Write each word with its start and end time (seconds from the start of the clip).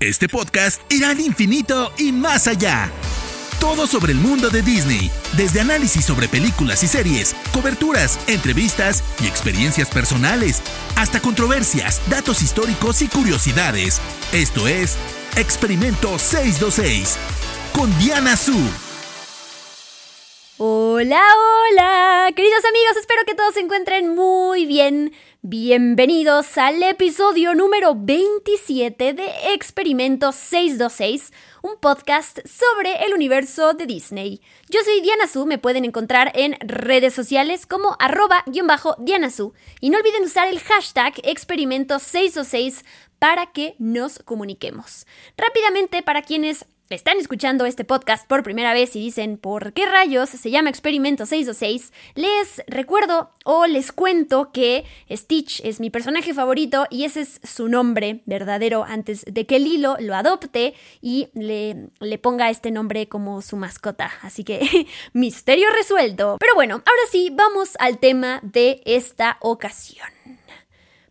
Este 0.00 0.30
podcast 0.30 0.80
irá 0.90 1.10
al 1.10 1.20
infinito 1.20 1.92
y 1.98 2.10
más 2.10 2.46
allá. 2.46 2.90
Todo 3.60 3.86
sobre 3.86 4.12
el 4.12 4.18
mundo 4.18 4.48
de 4.48 4.62
Disney, 4.62 5.10
desde 5.36 5.60
análisis 5.60 6.06
sobre 6.06 6.26
películas 6.26 6.82
y 6.82 6.86
series, 6.86 7.36
coberturas, 7.52 8.18
entrevistas 8.26 9.04
y 9.22 9.26
experiencias 9.26 9.90
personales, 9.90 10.62
hasta 10.96 11.20
controversias, 11.20 12.00
datos 12.08 12.40
históricos 12.40 13.02
y 13.02 13.08
curiosidades. 13.08 14.00
Esto 14.32 14.68
es 14.68 14.96
Experimento 15.36 16.18
626 16.18 17.18
con 17.74 17.98
Diana 17.98 18.38
Su. 18.38 18.58
Hola, 20.56 21.22
hola, 21.72 22.32
queridos 22.34 22.64
amigos, 22.64 22.96
espero 22.98 23.22
que 23.26 23.34
todos 23.34 23.52
se 23.52 23.60
encuentren 23.60 24.14
muy 24.14 24.64
bien. 24.64 25.12
Bienvenidos 25.42 26.58
al 26.58 26.82
episodio 26.82 27.54
número 27.54 27.94
27 27.96 29.14
de 29.14 29.54
Experimento 29.54 30.32
626, 30.32 31.32
un 31.62 31.80
podcast 31.80 32.40
sobre 32.46 33.06
el 33.06 33.14
universo 33.14 33.72
de 33.72 33.86
Disney. 33.86 34.42
Yo 34.68 34.80
soy 34.84 35.00
Diana 35.00 35.26
Su, 35.26 35.46
me 35.46 35.56
pueden 35.56 35.86
encontrar 35.86 36.30
en 36.34 36.58
redes 36.60 37.14
sociales 37.14 37.64
como 37.64 37.96
arroba-diana 37.98 39.30
Su 39.30 39.54
y 39.80 39.88
no 39.88 39.96
olviden 39.96 40.24
usar 40.24 40.46
el 40.46 40.60
hashtag 40.60 41.14
Experimento 41.22 41.98
626 42.00 42.84
para 43.18 43.46
que 43.46 43.76
nos 43.78 44.18
comuniquemos. 44.18 45.06
Rápidamente, 45.38 46.02
para 46.02 46.20
quienes 46.20 46.66
están 46.90 47.18
escuchando 47.18 47.66
este 47.66 47.84
podcast 47.84 48.26
por 48.26 48.42
primera 48.42 48.74
vez 48.74 48.96
y 48.96 49.00
dicen 49.00 49.38
¿por 49.38 49.72
qué 49.72 49.86
rayos 49.86 50.28
se 50.28 50.50
llama 50.50 50.70
Experimento 50.70 51.24
626? 51.24 51.92
Les 52.16 52.62
recuerdo 52.66 53.30
o 53.44 53.66
les 53.66 53.92
cuento 53.92 54.50
que 54.50 54.84
Stitch 55.08 55.60
es 55.64 55.78
mi 55.78 55.90
personaje 55.90 56.34
favorito 56.34 56.86
y 56.90 57.04
ese 57.04 57.20
es 57.20 57.40
su 57.44 57.68
nombre 57.68 58.22
verdadero 58.26 58.82
antes 58.82 59.24
de 59.24 59.46
que 59.46 59.60
Lilo 59.60 59.96
lo 60.00 60.16
adopte 60.16 60.74
y 61.00 61.28
le, 61.34 61.90
le 62.00 62.18
ponga 62.18 62.50
este 62.50 62.72
nombre 62.72 63.08
como 63.08 63.40
su 63.40 63.56
mascota. 63.56 64.10
Así 64.22 64.42
que 64.42 64.88
misterio 65.12 65.70
resuelto. 65.70 66.38
Pero 66.40 66.54
bueno, 66.56 66.74
ahora 66.74 67.02
sí, 67.12 67.30
vamos 67.32 67.76
al 67.78 67.98
tema 67.98 68.40
de 68.42 68.82
esta 68.84 69.36
ocasión. 69.40 70.08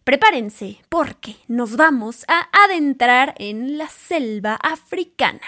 Prepárense 0.04 0.80
porque 0.90 1.38
nos 1.48 1.78
vamos 1.78 2.26
a 2.28 2.50
adentrar 2.66 3.34
en 3.38 3.78
la 3.78 3.88
selva 3.88 4.56
africana 4.56 5.40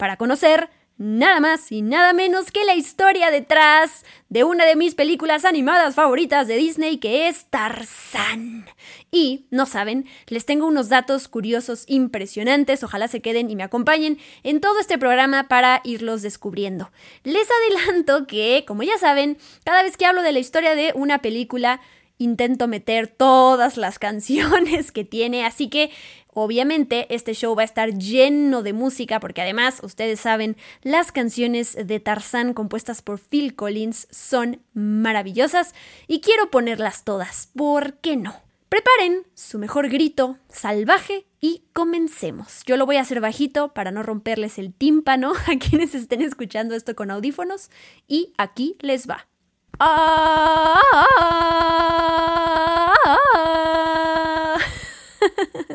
para 0.00 0.16
conocer 0.16 0.70
nada 0.96 1.40
más 1.40 1.70
y 1.70 1.82
nada 1.82 2.14
menos 2.14 2.50
que 2.50 2.64
la 2.64 2.74
historia 2.74 3.30
detrás 3.30 4.06
de 4.30 4.44
una 4.44 4.64
de 4.64 4.74
mis 4.74 4.94
películas 4.94 5.44
animadas 5.44 5.94
favoritas 5.94 6.48
de 6.48 6.56
Disney 6.56 6.96
que 6.96 7.28
es 7.28 7.44
Tarzán. 7.50 8.64
Y, 9.10 9.44
no 9.50 9.66
saben, 9.66 10.06
les 10.26 10.46
tengo 10.46 10.66
unos 10.66 10.88
datos 10.88 11.28
curiosos 11.28 11.84
impresionantes, 11.86 12.82
ojalá 12.82 13.08
se 13.08 13.20
queden 13.20 13.50
y 13.50 13.56
me 13.56 13.62
acompañen 13.62 14.18
en 14.42 14.62
todo 14.62 14.80
este 14.80 14.96
programa 14.96 15.48
para 15.48 15.82
irlos 15.84 16.22
descubriendo. 16.22 16.90
Les 17.22 17.46
adelanto 17.50 18.26
que, 18.26 18.64
como 18.66 18.82
ya 18.82 18.96
saben, 18.96 19.36
cada 19.64 19.82
vez 19.82 19.98
que 19.98 20.06
hablo 20.06 20.22
de 20.22 20.32
la 20.32 20.38
historia 20.38 20.74
de 20.74 20.92
una 20.94 21.18
película, 21.18 21.82
intento 22.16 22.68
meter 22.68 23.08
todas 23.08 23.76
las 23.76 23.98
canciones 24.06 24.92
que 24.92 25.04
tiene, 25.04 25.44
así 25.44 25.68
que 25.68 25.90
obviamente 26.32 27.12
este 27.14 27.34
show 27.34 27.54
va 27.54 27.62
a 27.62 27.64
estar 27.64 27.94
lleno 27.94 28.62
de 28.62 28.72
música 28.72 29.20
porque 29.20 29.42
además, 29.42 29.80
ustedes 29.82 30.20
saben, 30.20 30.56
las 30.82 31.12
canciones 31.12 31.76
de 31.86 32.00
Tarzán 32.00 32.54
compuestas 32.54 33.02
por 33.02 33.18
Phil 33.18 33.54
Collins 33.54 34.08
son 34.10 34.62
maravillosas 34.72 35.74
y 36.06 36.20
quiero 36.20 36.50
ponerlas 36.50 37.04
todas, 37.04 37.50
¿por 37.56 37.94
qué 37.94 38.16
no? 38.16 38.34
Preparen 38.70 39.26
su 39.34 39.58
mejor 39.58 39.88
grito 39.88 40.38
salvaje 40.48 41.26
y 41.40 41.64
comencemos. 41.72 42.62
Yo 42.66 42.76
lo 42.76 42.86
voy 42.86 42.96
a 42.96 43.00
hacer 43.00 43.20
bajito 43.20 43.74
para 43.74 43.90
no 43.90 44.04
romperles 44.04 44.58
el 44.58 44.72
tímpano 44.72 45.32
a 45.48 45.58
quienes 45.58 45.96
estén 45.96 46.22
escuchando 46.22 46.76
esto 46.76 46.94
con 46.94 47.10
audífonos 47.10 47.70
y 48.06 48.32
aquí 48.38 48.76
les 48.80 49.08
va. 49.08 49.26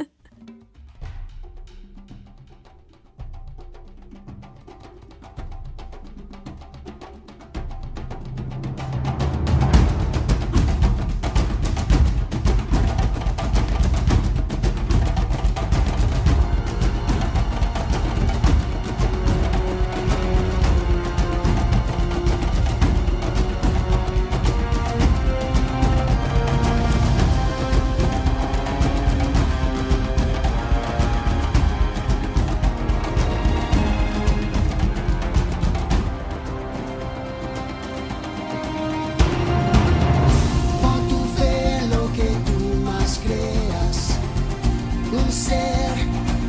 Ser 45.30 45.96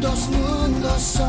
dos 0.00 0.28
mundos 0.28 1.20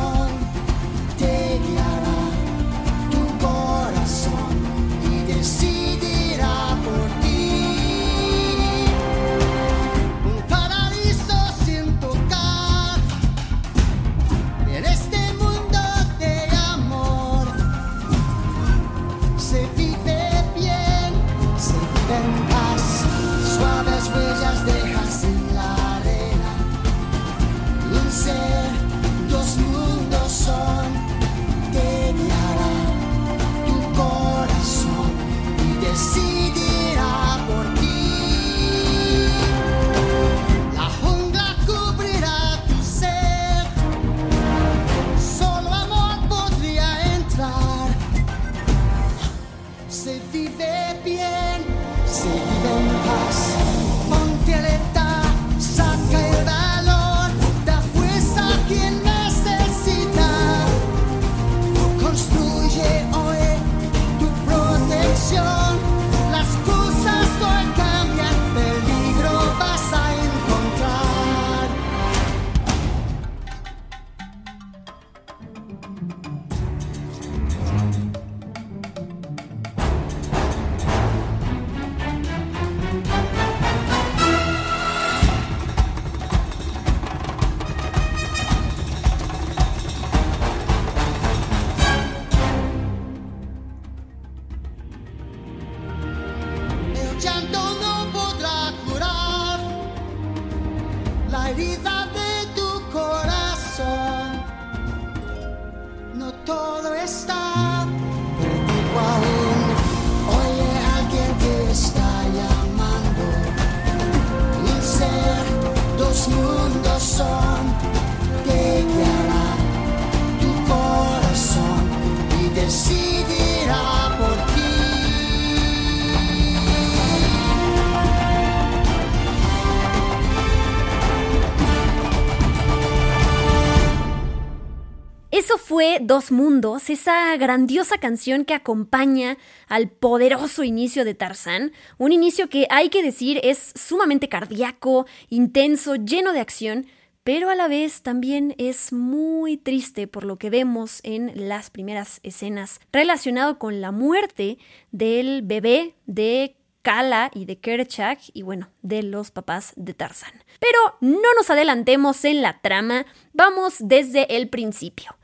Dos 136.07 136.31
Mundos, 136.31 136.89
esa 136.89 137.35
grandiosa 137.35 137.97
canción 137.97 138.45
que 138.45 138.53
acompaña 138.53 139.37
al 139.67 139.89
poderoso 139.89 140.63
inicio 140.63 141.03
de 141.03 141.15
Tarzán, 141.15 141.73
un 141.97 142.13
inicio 142.13 142.47
que 142.47 142.65
hay 142.69 142.87
que 142.87 143.03
decir 143.03 143.41
es 143.43 143.73
sumamente 143.75 144.29
cardíaco, 144.29 145.05
intenso, 145.27 145.95
lleno 145.95 146.31
de 146.31 146.39
acción, 146.39 146.85
pero 147.25 147.49
a 147.49 147.55
la 147.55 147.67
vez 147.67 148.03
también 148.03 148.55
es 148.57 148.93
muy 148.93 149.57
triste 149.57 150.07
por 150.07 150.23
lo 150.23 150.37
que 150.37 150.49
vemos 150.49 151.01
en 151.03 151.49
las 151.49 151.71
primeras 151.71 152.21
escenas 152.23 152.79
relacionado 152.93 153.59
con 153.59 153.81
la 153.81 153.91
muerte 153.91 154.59
del 154.93 155.41
bebé 155.41 155.93
de 156.05 156.55
Kala 156.83 157.31
y 157.33 157.43
de 157.43 157.59
Kerchak 157.59 158.21
y 158.31 158.43
bueno, 158.43 158.69
de 158.81 159.03
los 159.03 159.31
papás 159.31 159.73
de 159.75 159.93
Tarzán. 159.93 160.31
Pero 160.61 160.79
no 161.01 161.33
nos 161.35 161.49
adelantemos 161.49 162.23
en 162.23 162.41
la 162.41 162.61
trama, 162.61 163.05
vamos 163.33 163.75
desde 163.79 164.37
el 164.37 164.47
principio. 164.47 165.16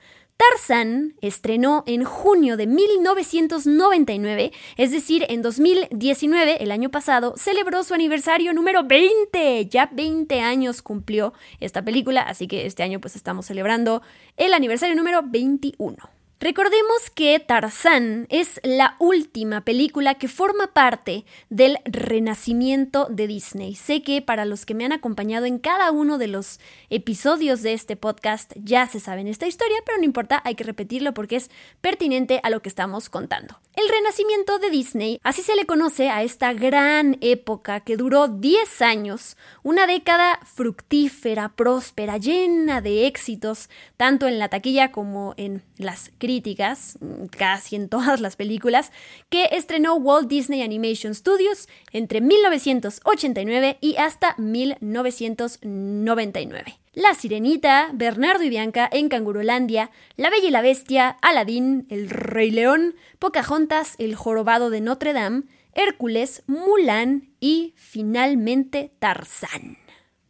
Tarzan 0.52 1.14
estrenó 1.22 1.84
en 1.88 2.04
junio 2.04 2.58
de 2.58 2.68
1999, 2.68 4.52
es 4.78 4.92
decir, 4.92 5.26
en 5.30 5.42
2019, 5.42 6.64
el 6.64 6.72
año 6.72 6.90
pasado, 6.90 7.36
celebró 7.38 7.84
su 7.84 7.94
aniversario 7.94 8.54
número 8.54 8.84
20. 8.84 9.68
Ya 9.68 9.90
20 9.92 10.42
años 10.42 10.82
cumplió 10.82 11.34
esta 11.60 11.84
película, 11.84 12.22
así 12.22 12.48
que 12.48 12.66
este 12.66 12.84
año 12.84 13.00
pues 13.00 13.16
estamos 13.16 13.46
celebrando 13.46 14.02
el 14.38 14.54
aniversario 14.54 14.96
número 14.96 15.22
21. 15.24 15.98
Recordemos 16.44 17.10
que 17.16 17.40
Tarzán 17.40 18.28
es 18.30 18.60
la 18.64 18.98
última 19.00 19.62
película 19.62 20.16
que 20.16 20.28
forma 20.28 20.74
parte 20.74 21.24
del 21.50 21.78
renacimiento 21.86 23.08
de 23.10 23.28
Disney. 23.28 23.76
Sé 23.76 24.02
que 24.02 24.22
para 24.22 24.44
los 24.44 24.66
que 24.66 24.74
me 24.74 24.84
han 24.84 24.92
acompañado 24.92 25.46
en 25.46 25.58
cada 25.58 25.92
uno 25.92 26.18
de 26.18 26.28
los 26.28 26.60
episodios 26.90 27.62
de 27.62 27.72
este 27.72 27.96
podcast 27.96 28.52
ya 28.58 28.88
se 28.88 29.00
saben 29.00 29.30
esta 29.30 29.48
historia, 29.48 29.78
pero 29.86 30.00
no 30.00 30.04
importa, 30.04 30.42
hay 30.44 30.56
que 30.56 30.66
repetirlo 30.66 31.14
porque 31.14 31.38
es 31.38 31.50
pertinente 31.80 32.42
a 32.44 32.50
lo 32.50 32.62
que 32.62 32.68
estamos 32.68 33.08
contando. 33.08 33.62
El 33.74 33.88
renacimiento 33.88 34.60
de 34.60 34.70
Disney, 34.70 35.22
así 35.24 35.44
se 35.44 35.56
le 35.56 35.66
conoce 35.66 36.10
a 36.10 36.24
esta 36.24 36.52
gran 36.52 37.18
época 37.22 37.80
que 37.80 37.96
duró 37.96 38.28
10 38.28 38.82
años, 38.82 39.38
una 39.64 39.88
década 39.88 40.42
fructífera, 40.44 41.56
próspera, 41.56 42.18
llena 42.18 42.82
de 42.82 43.08
éxitos, 43.08 43.70
tanto 43.96 44.28
en 44.28 44.40
la 44.40 44.50
taquilla 44.50 44.92
como 44.92 45.36
en 45.38 45.64
las 45.78 46.12
críticas 46.18 46.33
críticas, 46.34 46.98
casi 47.38 47.76
en 47.76 47.90
todas 47.90 48.20
las 48.20 48.36
películas, 48.36 48.92
que 49.30 49.50
estrenó 49.52 49.94
Walt 49.94 50.28
Disney 50.28 50.64
Animation 50.64 51.14
Studios 51.14 51.70
entre 51.92 52.22
1989 52.22 53.78
y 53.82 53.98
hasta 53.98 54.34
1999. 54.40 56.80
La 56.94 57.14
Sirenita, 57.14 57.92
Bernardo 57.94 58.44
y 58.44 58.50
Bianca 58.50 58.90
en 58.92 59.10
Cangurolandia, 59.10 59.92
La 60.16 60.32
Bella 60.32 60.48
y 60.48 60.52
la 60.52 60.64
Bestia, 60.64 61.20
Aladín, 61.22 61.86
El 61.92 62.10
Rey 62.10 62.50
León, 62.50 62.96
Pocahontas, 63.20 63.94
El 64.00 64.16
Jorobado 64.16 64.72
de 64.72 64.82
Notre 64.82 65.14
Dame, 65.14 65.44
Hércules, 65.76 66.42
Mulan 66.48 67.30
y 67.40 67.76
finalmente 67.78 68.92
Tarzán. 68.98 69.83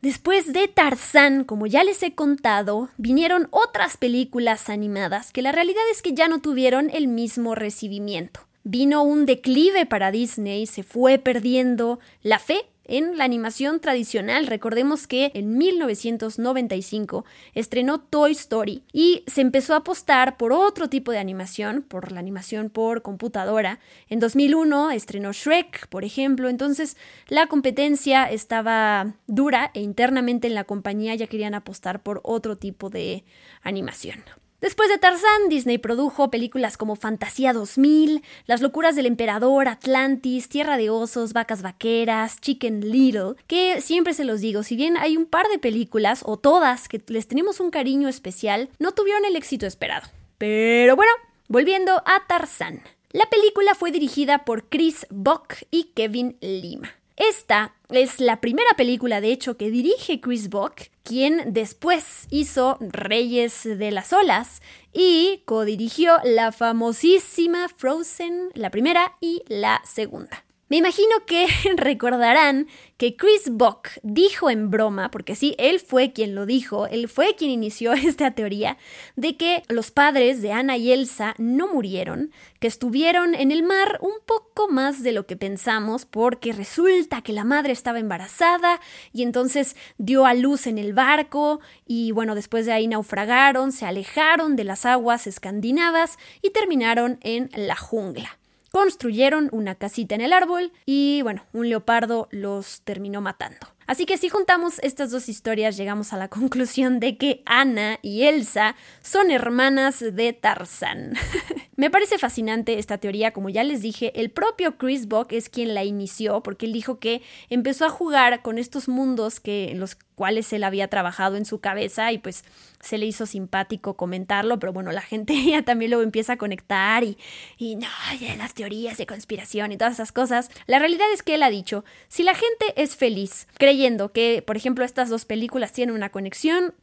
Después 0.04 0.52
de 0.52 0.68
Tarzán, 0.68 1.46
como 1.46 1.66
ya 1.66 1.86
les 1.86 2.04
he 2.04 2.14
contado, 2.14 2.90
vinieron 2.98 3.48
otras 3.52 3.96
películas 3.96 4.70
animadas 4.70 5.32
que 5.32 5.42
la 5.42 5.54
realidad 5.54 5.84
es 5.94 6.02
que 6.02 6.14
ya 6.14 6.28
no 6.28 6.42
tuvieron 6.42 6.90
el 6.90 7.08
mismo 7.08 7.56
recibimiento. 7.56 8.42
Vino 8.66 9.02
un 9.04 9.26
declive 9.26 9.86
para 9.86 10.12
Disney, 10.12 10.66
se 10.66 10.84
fue 10.84 11.20
perdiendo 11.20 12.00
la 12.22 12.40
fe 12.40 12.66
en 12.86 13.18
la 13.18 13.24
animación 13.24 13.80
tradicional. 13.80 14.48
Recordemos 14.48 15.08
que 15.08 15.32
en 15.34 15.58
1995 15.58 17.26
estrenó 17.54 18.00
Toy 18.00 18.32
Story 18.32 18.84
y 18.92 19.24
se 19.28 19.42
empezó 19.42 19.74
a 19.74 19.78
apostar 19.78 20.38
por 20.38 20.52
otro 20.52 20.90
tipo 20.90 21.12
de 21.12 21.20
animación, 21.20 21.82
por 21.82 22.12
la 22.12 22.20
animación 22.20 22.70
por 22.70 23.02
computadora. 23.02 23.80
En 24.10 24.20
2001 24.20 24.92
estrenó 24.92 25.32
Shrek, 25.32 25.88
por 25.88 26.04
ejemplo. 26.04 26.50
Entonces 26.50 26.98
la 27.28 27.48
competencia 27.48 28.26
estaba 28.30 29.16
dura 29.28 29.72
e 29.74 29.82
internamente 29.82 30.48
en 30.48 30.56
la 30.56 30.64
compañía 30.64 31.16
ya 31.16 31.28
querían 31.28 31.56
apostar 31.56 32.04
por 32.04 32.22
otro 32.24 32.58
tipo 32.58 32.90
de 32.90 33.24
animación. 33.62 34.24
Después 34.64 34.88
de 34.88 34.98
Tarzán, 34.98 35.50
Disney 35.50 35.78
produjo 35.78 36.32
películas 36.32 36.78
como 36.78 36.96
Fantasía 36.96 37.52
2000, 37.52 38.24
Las 38.46 38.62
locuras 38.62 38.96
del 38.96 39.08
emperador, 39.08 39.68
Atlantis, 39.68 40.48
Tierra 40.48 40.78
de 40.78 40.90
osos, 40.90 41.34
Vacas 41.34 41.62
vaqueras, 41.62 42.40
Chicken 42.40 42.90
Little, 42.90 43.36
que 43.48 43.82
siempre 43.82 44.14
se 44.14 44.24
los 44.24 44.40
digo, 44.40 44.64
si 44.64 44.78
bien 44.78 44.96
hay 44.96 45.18
un 45.18 45.26
par 45.26 45.50
de 45.50 45.60
películas, 45.60 46.22
o 46.26 46.38
todas, 46.38 46.88
que 46.88 47.02
les 47.08 47.28
tenemos 47.28 47.60
un 47.60 47.72
cariño 47.72 48.08
especial, 48.08 48.70
no 48.80 48.94
tuvieron 48.94 49.26
el 49.26 49.36
éxito 49.36 49.66
esperado. 49.66 50.08
Pero 50.38 50.96
bueno, 50.96 51.12
volviendo 51.50 52.02
a 52.06 52.26
Tarzán. 52.26 52.82
La 53.12 53.26
película 53.26 53.76
fue 53.76 53.92
dirigida 53.92 54.46
por 54.46 54.70
Chris 54.70 55.06
Bock 55.10 55.56
y 55.72 55.92
Kevin 55.94 56.38
Lima. 56.40 56.90
Esta 57.16 57.76
es 57.90 58.20
la 58.20 58.42
primera 58.42 58.72
película, 58.76 59.22
de 59.22 59.32
hecho, 59.32 59.56
que 59.56 59.70
dirige 59.70 60.20
Chris 60.20 60.50
Bock, 60.50 60.90
quien 61.04 61.54
después 61.54 62.28
hizo 62.32 62.78
Reyes 62.80 63.64
de 63.64 63.92
las 63.92 64.14
Olas 64.14 64.62
y 64.92 65.44
codirigió 65.46 66.18
la 66.24 66.52
famosísima 66.52 67.70
Frozen, 67.70 68.50
la 68.56 68.72
primera 68.72 69.16
y 69.22 69.44
la 69.48 69.82
segunda. 69.86 70.44
Me 70.74 70.78
imagino 70.78 71.24
que 71.28 71.46
recordarán 71.78 72.66
que 72.98 73.16
Chris 73.16 73.52
Bock 73.52 73.90
dijo 74.02 74.50
en 74.50 74.72
broma, 74.72 75.12
porque 75.12 75.36
sí, 75.36 75.54
él 75.60 75.80
fue 75.80 76.14
quien 76.14 76.34
lo 76.34 76.48
dijo, 76.48 76.88
él 76.88 77.08
fue 77.08 77.36
quien 77.36 77.52
inició 77.52 77.94
esta 77.94 78.32
teoría, 78.32 78.80
de 79.16 79.38
que 79.38 79.62
los 79.68 79.92
padres 79.92 80.42
de 80.42 80.52
Anna 80.52 80.76
y 80.78 80.92
Elsa 80.92 81.36
no 81.38 81.72
murieron, 81.72 82.32
que 82.60 82.66
estuvieron 82.66 83.36
en 83.36 83.52
el 83.52 83.62
mar 83.62 84.00
un 84.02 84.16
poco 84.26 84.68
más 84.68 85.04
de 85.04 85.12
lo 85.12 85.28
que 85.28 85.38
pensamos, 85.38 86.06
porque 86.06 86.54
resulta 86.54 87.22
que 87.22 87.34
la 87.34 87.44
madre 87.44 87.72
estaba 87.72 88.00
embarazada 88.00 88.82
y 89.12 89.22
entonces 89.22 89.76
dio 90.00 90.26
a 90.26 90.34
luz 90.34 90.66
en 90.66 90.80
el 90.80 90.94
barco 90.94 91.60
y 91.86 92.14
bueno, 92.14 92.34
después 92.34 92.66
de 92.66 92.72
ahí 92.72 92.88
naufragaron, 92.88 93.72
se 93.74 93.86
alejaron 93.86 94.56
de 94.56 94.64
las 94.64 94.88
aguas 94.88 95.28
escandinavas 95.28 96.18
y 96.42 96.50
terminaron 96.50 97.20
en 97.22 97.52
la 97.54 97.76
jungla 97.76 98.40
construyeron 98.74 99.50
una 99.52 99.76
casita 99.76 100.16
en 100.16 100.22
el 100.22 100.34
árbol 100.34 100.72
y 100.84 101.22
bueno, 101.22 101.46
un 101.54 101.70
leopardo 101.70 102.28
los 102.32 102.82
terminó 102.82 103.22
matando. 103.22 103.68
Así 103.86 104.08
que 104.08 104.18
si 104.18 104.30
juntamos 104.30 104.80
estas 104.80 105.12
dos 105.12 105.30
historias 105.30 105.78
llegamos 105.78 106.12
a 106.12 106.18
la 106.18 106.28
conclusión 106.30 107.00
de 107.00 107.16
que 107.18 107.44
Anna 107.46 108.00
y 108.02 108.24
Elsa 108.24 108.76
son 109.02 109.30
hermanas 109.30 110.00
de 110.00 110.34
Tarzán. 110.34 111.14
Me 111.76 111.90
parece 111.90 112.20
fascinante 112.20 112.78
esta 112.78 113.00
teoría, 113.00 113.34
como 113.34 113.50
ya 113.50 113.64
les 113.64 113.82
dije, 113.82 114.12
el 114.20 114.30
propio 114.30 114.78
Chris 114.78 115.08
Bock 115.08 115.32
es 115.34 115.50
quien 115.50 115.74
la 115.74 115.84
inició 115.84 116.44
porque 116.44 116.68
él 116.68 116.74
dijo 116.74 117.00
que 117.00 117.24
empezó 117.50 117.86
a 117.86 117.90
jugar 117.90 118.44
con 118.44 118.60
estos 118.60 118.88
mundos 118.88 119.40
que 119.40 119.72
en 119.72 119.80
los 119.80 119.96
cuales 120.14 120.54
él 120.54 120.64
había 120.64 120.88
trabajado 120.88 121.36
en 121.36 121.46
su 121.46 121.60
cabeza 121.60 122.12
y 122.12 122.20
pues 122.20 122.44
se 122.80 123.00
le 123.00 123.08
hizo 123.08 123.26
simpático 123.26 123.96
comentarlo, 123.96 124.60
pero 124.60 124.72
bueno, 124.72 124.92
la 124.92 125.02
gente 125.02 125.34
ya 125.46 125.64
también 125.64 125.90
luego 125.90 126.04
empieza 126.04 126.34
a 126.34 126.38
conectar 126.38 127.04
y, 127.04 127.18
y 127.58 127.76
no, 127.76 127.88
ya 128.20 128.36
las 128.36 128.54
teorías 128.54 128.98
de 128.98 129.08
conspiración 129.08 129.72
y 129.72 129.78
todas 129.78 129.96
esas 129.96 130.12
cosas. 130.12 130.52
La 130.68 130.78
realidad 130.78 131.08
es 131.12 131.24
que 131.24 131.36
él 131.36 131.44
ha 131.44 131.50
dicho, 131.50 131.84
si 132.08 132.22
la 132.22 132.36
gente 132.36 132.74
es 132.76 132.96
feliz 132.96 133.48
creyendo 133.58 134.12
que, 134.12 134.44
por 134.46 134.58
ejemplo, 134.58 134.86
estas 134.86 135.10
dos 135.10 135.26
películas 135.26 135.74
tienen 135.74 135.96
una 135.96 136.10
conexión, 136.10 136.76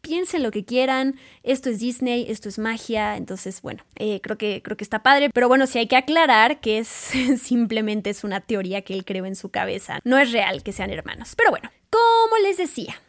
piensen 0.00 0.42
lo 0.42 0.50
que 0.50 0.64
quieran, 0.64 1.16
esto 1.42 1.70
es 1.70 1.80
Disney, 1.80 2.26
esto 2.28 2.48
es 2.48 2.58
magia, 2.58 3.16
entonces 3.16 3.62
bueno, 3.62 3.84
eh, 3.96 4.20
creo, 4.22 4.38
que, 4.38 4.62
creo 4.62 4.76
que 4.76 4.84
está 4.84 5.02
padre, 5.02 5.30
pero 5.30 5.48
bueno, 5.48 5.66
sí 5.66 5.78
hay 5.78 5.86
que 5.86 5.96
aclarar 5.96 6.60
que 6.60 6.78
es 6.78 6.88
simplemente 7.42 8.10
es 8.10 8.24
una 8.24 8.40
teoría 8.40 8.82
que 8.82 8.94
él 8.94 9.04
creó 9.04 9.26
en 9.26 9.36
su 9.36 9.50
cabeza, 9.50 10.00
no 10.04 10.18
es 10.18 10.32
real 10.32 10.62
que 10.62 10.72
sean 10.72 10.90
hermanos, 10.90 11.34
pero 11.36 11.50
bueno, 11.50 11.70
como 11.90 12.36
les 12.42 12.56
decía, 12.56 13.00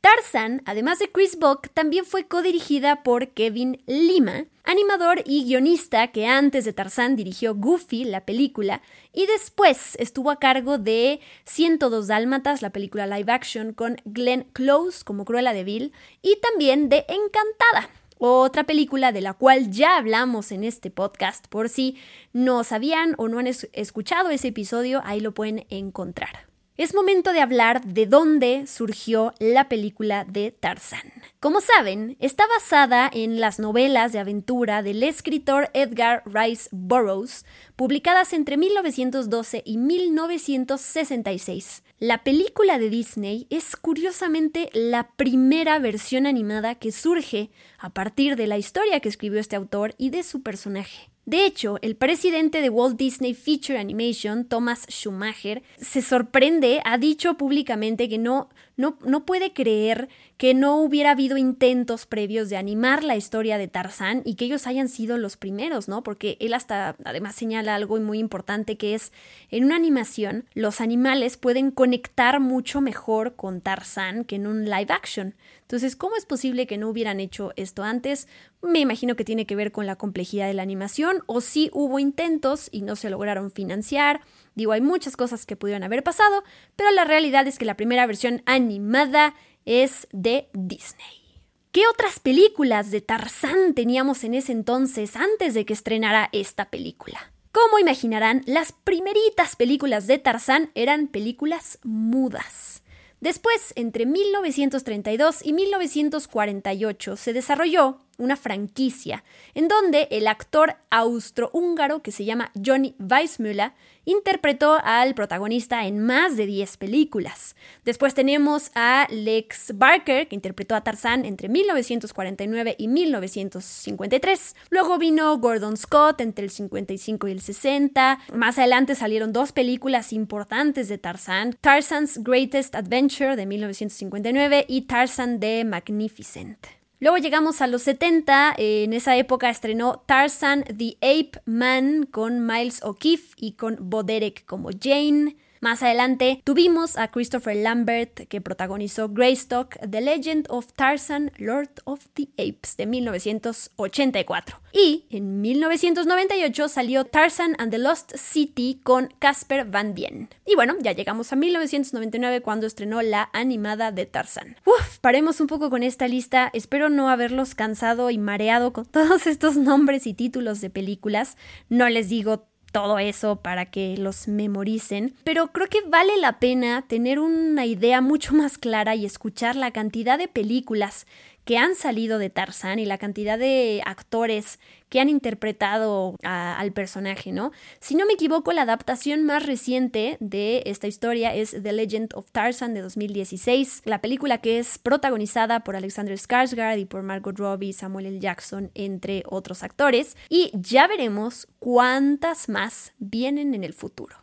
Tarzan, 0.00 0.62
además 0.64 0.98
de 0.98 1.10
Chris 1.10 1.38
Buck, 1.38 1.68
también 1.74 2.06
fue 2.06 2.26
codirigida 2.26 3.02
por 3.02 3.28
Kevin 3.28 3.82
Lima, 3.86 4.46
animador 4.64 5.22
y 5.26 5.44
guionista 5.44 6.08
que 6.08 6.26
antes 6.26 6.64
de 6.64 6.72
Tarzan 6.72 7.16
dirigió 7.16 7.54
Goofy, 7.54 8.04
la 8.04 8.24
película, 8.24 8.80
y 9.12 9.26
después 9.26 9.96
estuvo 9.98 10.30
a 10.30 10.38
cargo 10.38 10.78
de 10.78 11.20
102 11.44 12.06
Dálmatas, 12.06 12.62
la 12.62 12.70
película 12.70 13.06
live 13.06 13.30
action, 13.30 13.74
con 13.74 13.96
Glenn 14.06 14.46
Close 14.54 15.04
como 15.04 15.26
Cruella 15.26 15.52
de 15.52 15.64
Vil, 15.64 15.92
y 16.22 16.38
también 16.40 16.88
de 16.88 17.04
Encantada, 17.06 17.90
otra 18.18 18.64
película 18.64 19.12
de 19.12 19.20
la 19.20 19.34
cual 19.34 19.70
ya 19.70 19.98
hablamos 19.98 20.50
en 20.50 20.64
este 20.64 20.90
podcast, 20.90 21.46
por 21.48 21.68
si 21.68 21.98
no 22.32 22.64
sabían 22.64 23.14
o 23.18 23.28
no 23.28 23.38
han 23.38 23.46
escuchado 23.46 24.30
ese 24.30 24.48
episodio, 24.48 25.02
ahí 25.04 25.20
lo 25.20 25.32
pueden 25.32 25.66
encontrar. 25.68 26.49
Es 26.76 26.94
momento 26.94 27.32
de 27.32 27.40
hablar 27.40 27.84
de 27.84 28.06
dónde 28.06 28.66
surgió 28.66 29.32
la 29.38 29.68
película 29.68 30.24
de 30.24 30.50
Tarzán. 30.50 31.12
Como 31.38 31.60
saben, 31.60 32.16
está 32.20 32.46
basada 32.46 33.08
en 33.12 33.38
las 33.40 33.58
novelas 33.58 34.12
de 34.12 34.18
aventura 34.18 34.82
del 34.82 35.02
escritor 35.02 35.68
Edgar 35.74 36.22
Rice 36.26 36.70
Burroughs, 36.72 37.44
publicadas 37.76 38.32
entre 38.32 38.56
1912 38.56 39.62
y 39.64 39.76
1966. 39.76 41.82
La 41.98 42.24
película 42.24 42.78
de 42.78 42.88
Disney 42.88 43.46
es 43.50 43.76
curiosamente 43.76 44.70
la 44.72 45.10
primera 45.16 45.78
versión 45.78 46.26
animada 46.26 46.76
que 46.76 46.92
surge 46.92 47.50
a 47.78 47.90
partir 47.90 48.36
de 48.36 48.46
la 48.46 48.56
historia 48.56 49.00
que 49.00 49.10
escribió 49.10 49.38
este 49.38 49.56
autor 49.56 49.94
y 49.98 50.08
de 50.08 50.22
su 50.22 50.42
personaje. 50.42 51.10
De 51.30 51.46
hecho, 51.46 51.78
el 51.80 51.94
presidente 51.94 52.60
de 52.60 52.70
Walt 52.70 52.96
Disney 52.96 53.34
Feature 53.34 53.78
Animation, 53.78 54.46
Thomas 54.46 54.84
Schumacher, 54.90 55.62
se 55.80 56.02
sorprende, 56.02 56.82
ha 56.84 56.98
dicho 56.98 57.34
públicamente 57.34 58.08
que 58.08 58.18
no, 58.18 58.48
no, 58.76 58.98
no 59.04 59.24
puede 59.24 59.52
creer 59.52 60.08
que 60.38 60.54
no 60.54 60.78
hubiera 60.78 61.12
habido 61.12 61.36
intentos 61.36 62.04
previos 62.06 62.48
de 62.48 62.56
animar 62.56 63.04
la 63.04 63.14
historia 63.14 63.58
de 63.58 63.68
Tarzán 63.68 64.22
y 64.24 64.34
que 64.34 64.46
ellos 64.46 64.66
hayan 64.66 64.88
sido 64.88 65.18
los 65.18 65.36
primeros, 65.36 65.86
¿no? 65.86 66.02
Porque 66.02 66.36
él 66.40 66.52
hasta 66.52 66.96
además 67.04 67.36
señala 67.36 67.76
algo 67.76 68.00
muy 68.00 68.18
importante 68.18 68.76
que 68.76 68.94
es 68.96 69.12
en 69.52 69.62
una 69.62 69.76
animación 69.76 70.46
los 70.54 70.80
animales 70.80 71.36
pueden 71.36 71.70
conectar 71.70 72.40
mucho 72.40 72.80
mejor 72.80 73.36
con 73.36 73.60
Tarzán 73.60 74.24
que 74.24 74.34
en 74.34 74.48
un 74.48 74.64
live 74.64 74.88
action. 74.88 75.36
Entonces, 75.70 75.94
¿cómo 75.94 76.16
es 76.16 76.26
posible 76.26 76.66
que 76.66 76.78
no 76.78 76.88
hubieran 76.88 77.20
hecho 77.20 77.52
esto 77.54 77.84
antes? 77.84 78.26
Me 78.60 78.80
imagino 78.80 79.14
que 79.14 79.24
tiene 79.24 79.46
que 79.46 79.54
ver 79.54 79.70
con 79.70 79.86
la 79.86 79.94
complejidad 79.94 80.48
de 80.48 80.54
la 80.54 80.62
animación 80.62 81.22
o 81.26 81.40
si 81.40 81.70
hubo 81.72 82.00
intentos 82.00 82.68
y 82.72 82.82
no 82.82 82.96
se 82.96 83.08
lograron 83.08 83.52
financiar. 83.52 84.20
Digo, 84.56 84.72
hay 84.72 84.80
muchas 84.80 85.16
cosas 85.16 85.46
que 85.46 85.54
pudieron 85.54 85.84
haber 85.84 86.02
pasado, 86.02 86.42
pero 86.74 86.90
la 86.90 87.04
realidad 87.04 87.46
es 87.46 87.56
que 87.56 87.66
la 87.66 87.76
primera 87.76 88.04
versión 88.06 88.42
animada 88.46 89.36
es 89.64 90.08
de 90.10 90.48
Disney. 90.54 91.38
¿Qué 91.70 91.82
otras 91.86 92.18
películas 92.18 92.90
de 92.90 93.00
Tarzán 93.00 93.72
teníamos 93.74 94.24
en 94.24 94.34
ese 94.34 94.50
entonces 94.50 95.14
antes 95.14 95.54
de 95.54 95.66
que 95.66 95.72
estrenara 95.72 96.30
esta 96.32 96.68
película? 96.68 97.32
Como 97.52 97.78
imaginarán, 97.78 98.42
las 98.44 98.72
primeritas 98.72 99.54
películas 99.54 100.08
de 100.08 100.18
Tarzán 100.18 100.72
eran 100.74 101.06
películas 101.06 101.78
mudas. 101.84 102.82
Después, 103.20 103.74
entre 103.76 104.06
1932 104.06 105.44
y 105.44 105.52
1948, 105.52 107.16
se 107.16 107.32
desarrolló 107.34 107.98
una 108.16 108.36
franquicia, 108.36 109.24
en 109.54 109.68
donde 109.68 110.08
el 110.10 110.26
actor 110.26 110.76
austrohúngaro 110.90 112.00
que 112.00 112.12
se 112.12 112.24
llama 112.24 112.50
Johnny 112.64 112.94
Weissmuller 112.98 113.72
interpretó 114.04 114.78
al 114.82 115.14
protagonista 115.14 115.86
en 115.86 116.04
más 116.04 116.36
de 116.36 116.46
10 116.46 116.76
películas. 116.76 117.56
Después 117.84 118.14
tenemos 118.14 118.70
a 118.74 119.06
Lex 119.10 119.72
Barker, 119.76 120.28
que 120.28 120.34
interpretó 120.34 120.74
a 120.74 120.82
Tarzán 120.82 121.24
entre 121.24 121.48
1949 121.48 122.76
y 122.78 122.88
1953. 122.88 124.56
Luego 124.70 124.98
vino 124.98 125.36
Gordon 125.38 125.76
Scott 125.76 126.20
entre 126.20 126.44
el 126.44 126.50
55 126.50 127.28
y 127.28 127.32
el 127.32 127.40
60. 127.40 128.18
Más 128.34 128.58
adelante 128.58 128.94
salieron 128.94 129.32
dos 129.32 129.52
películas 129.52 130.12
importantes 130.12 130.88
de 130.88 130.98
Tarzán, 130.98 131.56
Tarzan's 131.60 132.22
Greatest 132.22 132.74
Adventure 132.74 133.36
de 133.36 133.46
1959 133.46 134.64
y 134.68 134.82
Tarzan 134.82 135.40
the 135.40 135.64
Magnificent. 135.64 136.79
Luego 137.00 137.16
llegamos 137.16 137.62
a 137.62 137.66
los 137.66 137.80
70, 137.82 138.54
en 138.58 138.92
esa 138.92 139.16
época 139.16 139.48
estrenó 139.48 140.02
Tarzan 140.04 140.64
the 140.64 140.98
Ape 141.00 141.40
Man 141.46 142.04
con 142.04 142.46
Miles 142.46 142.82
O'Keefe 142.82 143.34
y 143.38 143.52
con 143.52 143.78
Boderek 143.80 144.44
como 144.44 144.68
Jane. 144.78 145.34
Más 145.60 145.82
adelante 145.82 146.40
tuvimos 146.42 146.96
a 146.96 147.10
Christopher 147.10 147.54
Lambert 147.54 148.26
que 148.28 148.40
protagonizó 148.40 149.10
Greystock, 149.10 149.76
The 149.90 150.00
Legend 150.00 150.46
of 150.48 150.72
Tarzan, 150.72 151.32
Lord 151.36 151.82
of 151.84 152.06
the 152.14 152.28
Apes 152.38 152.78
de 152.78 152.86
1984. 152.86 154.58
Y 154.72 155.04
en 155.10 155.42
1998 155.42 156.68
salió 156.68 157.04
Tarzan 157.04 157.56
and 157.58 157.70
the 157.70 157.78
Lost 157.78 158.16
City 158.16 158.80
con 158.82 159.08
Casper 159.18 159.66
Van 159.66 159.94
Dien. 159.94 160.30
Y 160.46 160.54
bueno, 160.54 160.76
ya 160.80 160.92
llegamos 160.92 161.30
a 161.32 161.36
1999 161.36 162.40
cuando 162.40 162.66
estrenó 162.66 163.02
la 163.02 163.28
animada 163.34 163.92
de 163.92 164.06
Tarzan. 164.06 164.56
Uf, 164.64 164.98
paremos 165.00 165.42
un 165.42 165.46
poco 165.46 165.68
con 165.68 165.82
esta 165.82 166.08
lista. 166.08 166.50
Espero 166.54 166.88
no 166.88 167.10
haberlos 167.10 167.54
cansado 167.54 168.08
y 168.08 168.16
mareado 168.16 168.72
con 168.72 168.86
todos 168.90 169.26
estos 169.26 169.56
nombres 169.56 170.06
y 170.06 170.14
títulos 170.14 170.62
de 170.62 170.70
películas. 170.70 171.36
No 171.68 171.88
les 171.90 172.08
digo 172.08 172.46
todo 172.72 172.98
eso 172.98 173.36
para 173.36 173.66
que 173.66 173.96
los 173.96 174.28
memoricen, 174.28 175.14
pero 175.24 175.48
creo 175.48 175.68
que 175.68 175.80
vale 175.88 176.16
la 176.18 176.38
pena 176.38 176.82
tener 176.82 177.18
una 177.18 177.66
idea 177.66 178.00
mucho 178.00 178.34
más 178.34 178.58
clara 178.58 178.94
y 178.94 179.04
escuchar 179.04 179.56
la 179.56 179.70
cantidad 179.70 180.18
de 180.18 180.28
películas 180.28 181.06
que 181.44 181.58
han 181.58 181.74
salido 181.74 182.18
de 182.18 182.30
Tarzán 182.30 182.78
y 182.78 182.84
la 182.84 182.98
cantidad 182.98 183.38
de 183.38 183.82
actores 183.84 184.58
que 184.88 185.00
han 185.00 185.08
interpretado 185.08 186.16
al 186.22 186.72
personaje, 186.72 187.32
¿no? 187.32 187.52
Si 187.78 187.94
no 187.94 188.06
me 188.06 188.14
equivoco, 188.14 188.52
la 188.52 188.62
adaptación 188.62 189.24
más 189.24 189.46
reciente 189.46 190.16
de 190.20 190.62
esta 190.66 190.88
historia 190.88 191.34
es 191.34 191.50
The 191.62 191.72
Legend 191.72 192.14
of 192.14 192.30
Tarzan 192.32 192.74
de 192.74 192.82
2016, 192.82 193.82
la 193.84 194.00
película 194.00 194.38
que 194.38 194.58
es 194.58 194.78
protagonizada 194.78 195.64
por 195.64 195.76
Alexander 195.76 196.16
Skarsgård 196.18 196.80
y 196.80 196.84
por 196.86 197.02
Margot 197.02 197.38
Robbie, 197.38 197.72
Samuel 197.72 198.06
L. 198.06 198.18
Jackson, 198.18 198.70
entre 198.74 199.22
otros 199.26 199.62
actores, 199.62 200.16
y 200.28 200.50
ya 200.54 200.88
veremos 200.88 201.46
cuántas 201.58 202.48
más 202.48 202.92
vienen 202.98 203.54
en 203.54 203.62
el 203.62 203.74
futuro. 203.74 204.19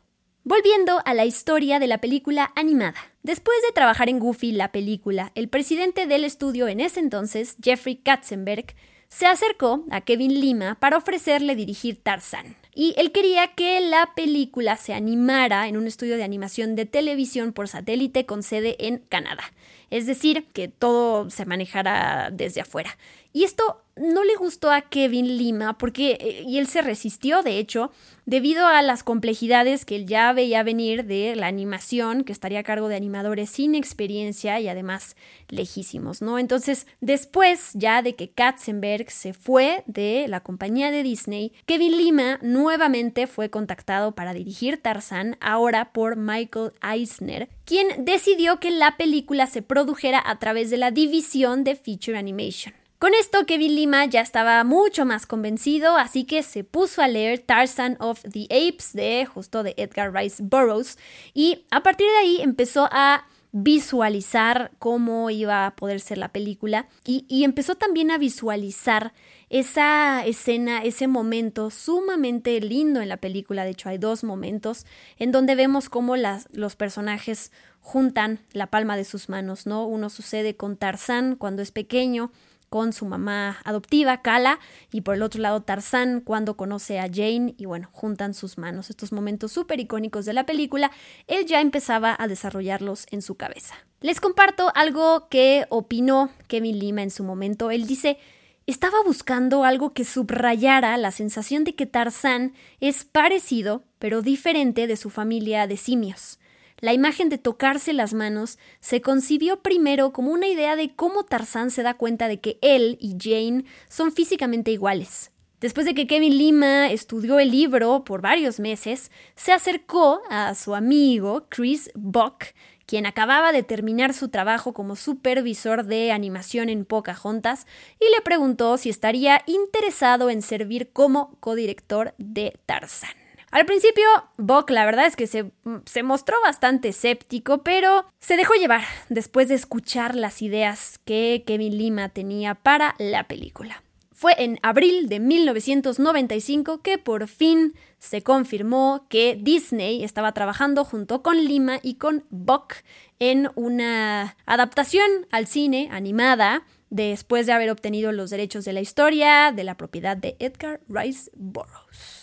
Volviendo 0.50 1.02
a 1.04 1.14
la 1.14 1.26
historia 1.26 1.78
de 1.78 1.88
la 1.88 1.98
película 1.98 2.54
animada. 2.56 2.96
Después 3.22 3.58
de 3.64 3.74
trabajar 3.74 4.08
en 4.08 4.18
Goofy, 4.18 4.54
la 4.54 4.72
película, 4.72 5.34
el 5.36 5.50
presidente 5.50 6.08
del 6.08 6.24
estudio 6.24 6.70
en 6.70 6.80
ese 6.80 7.02
entonces, 7.02 7.58
Jeffrey 7.62 7.98
Katzenberg, 7.98 8.68
se 9.10 9.26
acercó 9.26 9.84
a 9.92 10.00
Kevin 10.00 10.40
Lima 10.40 10.76
para 10.80 10.96
ofrecerle 10.96 11.54
dirigir 11.54 12.02
Tarzan. 12.02 12.56
Y 12.74 12.94
él 12.96 13.12
quería 13.12 13.56
que 13.56 13.82
la 13.82 14.14
película 14.16 14.78
se 14.78 14.94
animara 14.94 15.68
en 15.68 15.76
un 15.76 15.86
estudio 15.86 16.16
de 16.16 16.24
animación 16.24 16.78
de 16.78 16.86
televisión 16.86 17.52
por 17.52 17.68
satélite 17.68 18.26
con 18.26 18.42
sede 18.42 18.78
en 18.88 19.00
Canadá. 19.00 19.44
Es 19.90 20.06
decir, 20.06 20.46
que 20.54 20.70
todo 20.70 21.30
se 21.30 21.46
manejara 21.46 22.30
desde 22.32 22.62
afuera. 22.62 22.98
Y 23.34 23.44
esto 23.44 23.82
no 24.00 24.24
le 24.24 24.36
gustó 24.36 24.72
a 24.72 24.82
Kevin 24.82 25.38
Lima 25.38 25.78
porque, 25.78 26.18
eh, 26.20 26.44
y 26.46 26.58
él 26.58 26.68
se 26.68 26.82
resistió, 26.82 27.44
de 27.44 27.60
hecho, 27.60 27.92
debido 28.26 28.68
a 28.68 28.82
las 28.82 29.04
complejidades 29.04 29.86
que 29.86 29.96
él 29.96 30.06
ya 30.06 30.34
veía 30.34 30.62
venir 30.62 31.06
de 31.06 31.36
la 31.36 31.48
animación, 31.48 32.26
que 32.26 32.34
estaría 32.34 32.60
a 32.60 32.64
cargo 32.64 32.90
de 32.90 32.98
animadores 32.98 33.50
sin 33.50 33.74
experiencia 33.74 34.60
y 34.60 34.68
además 34.68 35.16
lejísimos, 35.48 36.22
¿no? 36.22 36.38
Entonces, 36.38 36.88
después 37.00 37.72
ya 37.74 38.02
de 38.02 38.16
que 38.16 38.30
Katzenberg 38.30 39.10
se 39.12 39.34
fue 39.34 39.84
de 39.88 40.26
la 40.28 40.42
compañía 40.42 40.92
de 40.92 41.04
Disney, 41.04 41.54
Kevin 41.66 41.98
Lima 41.98 42.40
nuevamente 42.42 43.28
fue 43.28 43.50
contactado 43.50 44.14
para 44.14 44.34
dirigir 44.34 44.82
Tarzan, 44.82 45.38
ahora 45.40 45.94
por 45.94 46.18
Michael 46.18 46.74
Eisner, 46.84 47.48
quien 47.64 48.04
decidió 48.04 48.60
que 48.60 48.72
la 48.72 48.98
película 48.98 49.48
se 49.48 49.62
produjera 49.62 50.22
a 50.26 50.38
través 50.38 50.70
de 50.70 50.78
la 50.78 50.92
división 50.92 51.64
de 51.64 51.76
Feature 51.76 52.18
Animation. 52.18 52.74
Con 53.00 53.14
esto, 53.14 53.46
Kevin 53.46 53.76
Lima 53.76 54.06
ya 54.06 54.22
estaba 54.22 54.64
mucho 54.64 55.06
más 55.06 55.28
convencido, 55.28 55.98
así 55.98 56.24
que 56.24 56.42
se 56.42 56.64
puso 56.64 57.04
a 57.04 57.08
leer 57.08 57.38
Tarzan 57.38 57.96
of 58.00 58.24
the 58.24 58.46
Apes 58.46 58.94
de 58.94 59.28
justo 59.28 59.62
de 59.62 59.76
Edgar 59.78 60.12
Rice 60.12 60.42
Burroughs 60.42 60.98
y 61.32 61.66
a 61.70 61.84
partir 61.84 62.08
de 62.08 62.18
ahí 62.18 62.42
empezó 62.42 62.90
a 62.92 63.28
visualizar 63.52 64.72
cómo 64.80 65.30
iba 65.30 65.68
a 65.68 65.76
poder 65.76 66.00
ser 66.00 66.18
la 66.18 66.30
película 66.30 66.88
y, 67.06 67.44
empezó 67.44 67.76
también 67.76 68.10
a 68.10 68.18
visualizar 68.18 69.14
esa 69.50 70.26
escena, 70.26 70.84
ese 70.84 71.08
momento 71.08 71.70
sumamente 71.70 72.60
lindo 72.60 73.02
en 73.02 73.10
la 73.10 73.18
película. 73.18 73.64
De 73.64 73.72
hecho, 73.72 73.90
hay 73.90 74.00
dos 74.00 74.24
momentos 74.24 74.88
en 75.18 75.32
donde 75.32 75.54
vemos 75.54 75.88
cómo 75.88 76.16
los 76.18 76.76
personajes 76.76 77.52
juntan 77.80 78.40
la 78.52 78.68
palma 78.68 78.98
de 78.98 79.06
sus 79.06 79.30
manos, 79.30 79.66
¿no? 79.66 79.86
Uno 79.86 80.10
sucede 80.10 80.56
con 80.56 80.78
Tarzán 80.78 81.36
cuando 81.36 81.62
es 81.62 81.72
pequeño 81.72 82.32
con 82.70 82.94
su 82.94 83.06
mamá 83.06 83.58
adoptiva, 83.64 84.22
Kala, 84.22 84.60
y 84.92 85.02
por 85.02 85.16
el 85.16 85.24
otro 85.24 85.42
lado 85.42 85.62
Tarzán 85.62 86.22
cuando 86.22 86.58
conoce 86.58 87.00
a 87.00 87.08
Jane 87.08 87.56
y 87.58 87.66
bueno, 87.66 87.90
juntan 87.92 88.34
sus 88.34 88.58
manos. 88.58 88.90
Estos 88.90 89.12
momentos 89.12 89.52
súper 89.52 89.80
icónicos 89.80 90.26
de 90.26 90.34
la 90.34 90.46
película, 90.46 90.92
él 91.28 91.46
ya 91.46 91.62
empezaba 91.62 92.16
a 92.18 92.28
desarrollarlos 92.28 93.06
en 93.12 93.22
su 93.22 93.36
cabeza. 93.36 93.76
Les 94.02 94.22
comparto 94.22 94.72
algo 94.76 95.28
que 95.30 95.66
opinó 95.70 96.30
Kevin 96.48 96.80
Lima 96.80 97.02
en 97.02 97.12
su 97.12 97.24
momento. 97.24 97.72
Él 97.72 97.88
dice, 97.88 98.20
estaba 98.68 98.98
buscando 99.04 99.64
algo 99.64 99.94
que 99.94 100.04
subrayara 100.04 100.98
la 100.98 101.12
sensación 101.12 101.64
de 101.64 101.74
que 101.74 101.86
Tarzán 101.86 102.54
es 102.80 103.06
parecido, 103.06 103.84
pero 103.98 104.22
diferente 104.22 104.88
de 104.88 104.98
su 104.98 105.10
familia 105.10 105.68
de 105.68 105.78
simios. 105.78 106.38
La 106.80 106.94
imagen 106.94 107.30
de 107.30 107.40
tocarse 107.40 107.92
las 107.92 108.14
manos 108.14 108.60
se 108.82 109.02
concibió 109.02 109.64
primero 109.64 110.14
como 110.14 110.32
una 110.32 110.48
idea 110.48 110.76
de 110.76 110.96
cómo 110.96 111.24
Tarzán 111.24 111.72
se 111.72 111.82
da 111.82 111.96
cuenta 111.96 112.28
de 112.28 112.40
que 112.40 112.60
él 112.62 113.00
y 113.02 113.16
Jane 113.20 113.66
son 113.90 114.12
físicamente 114.12 114.70
iguales. 114.70 115.32
Después 115.60 115.88
de 115.88 115.96
que 115.96 116.06
Kevin 116.06 116.38
Lima 116.38 116.92
estudió 116.92 117.40
el 117.40 117.50
libro 117.50 118.04
por 118.04 118.22
varios 118.22 118.60
meses, 118.60 119.12
se 119.36 119.54
acercó 119.54 120.22
a 120.30 120.54
su 120.54 120.76
amigo 120.76 121.48
Chris 121.50 121.90
Buck, 121.96 122.46
quien 122.86 123.08
acababa 123.08 123.52
de 123.52 123.64
terminar 123.64 124.14
su 124.14 124.30
trabajo 124.30 124.74
como 124.74 124.96
supervisor 124.96 125.84
de 125.84 126.12
animación 126.12 126.70
en 126.70 126.86
Pocahontas, 126.86 127.66
y 128.00 128.06
le 128.16 128.22
preguntó 128.22 128.78
si 128.78 128.90
estaría 128.90 129.42
interesado 129.48 130.30
en 130.30 130.44
servir 130.44 130.92
como 130.94 131.36
codirector 131.40 132.14
de 132.20 132.60
Tarzan. 132.68 133.27
Al 133.52 133.66
principio, 133.66 134.06
Buck 134.38 134.70
la 134.70 134.86
verdad 134.86 135.06
es 135.06 135.16
que 135.16 135.26
se, 135.26 136.04
mostró 136.04 136.36
bastante 136.44 136.90
escéptico, 136.90 137.64
pero 137.64 138.06
se 138.20 138.36
dejó 138.36 138.54
llevar 138.56 138.84
después 139.10 139.48
de 139.48 139.56
escuchar 139.56 140.16
las 140.16 140.42
ideas 140.42 141.00
que 141.06 141.44
Kevin 141.48 141.78
Lima 141.78 142.10
tenía 142.10 142.56
para 142.56 142.96
la 143.00 143.28
película. 143.28 143.84
Fue 144.12 144.34
en 144.40 144.60
abril 144.64 145.10
de 145.10 145.20
1995 145.20 146.82
que 146.82 146.98
por 146.98 147.28
fin 147.28 147.76
se 148.00 148.24
confirmó 148.24 149.06
que 149.10 149.38
Disney 149.40 150.04
estaba 150.04 150.32
trabajando 150.34 150.84
junto 150.84 151.22
con 151.22 151.38
Lima 151.38 151.80
y 151.84 151.96
con 151.96 152.26
Buck 152.32 152.74
en 153.20 153.52
una 153.56 154.36
adaptación 154.46 155.08
al 155.32 155.46
cine 155.46 155.88
animada 155.92 156.66
después 156.90 157.46
de 157.46 157.54
haber 157.54 157.70
obtenido 157.70 158.12
los 158.12 158.32
derechos 158.32 158.66
de 158.66 158.74
la 158.74 158.82
historia 158.82 159.52
de 159.56 159.64
la 159.64 159.78
propiedad 159.78 160.18
de 160.18 160.36
Edgar 160.40 160.82
Rice 160.90 161.30
Burroughs. 161.36 162.17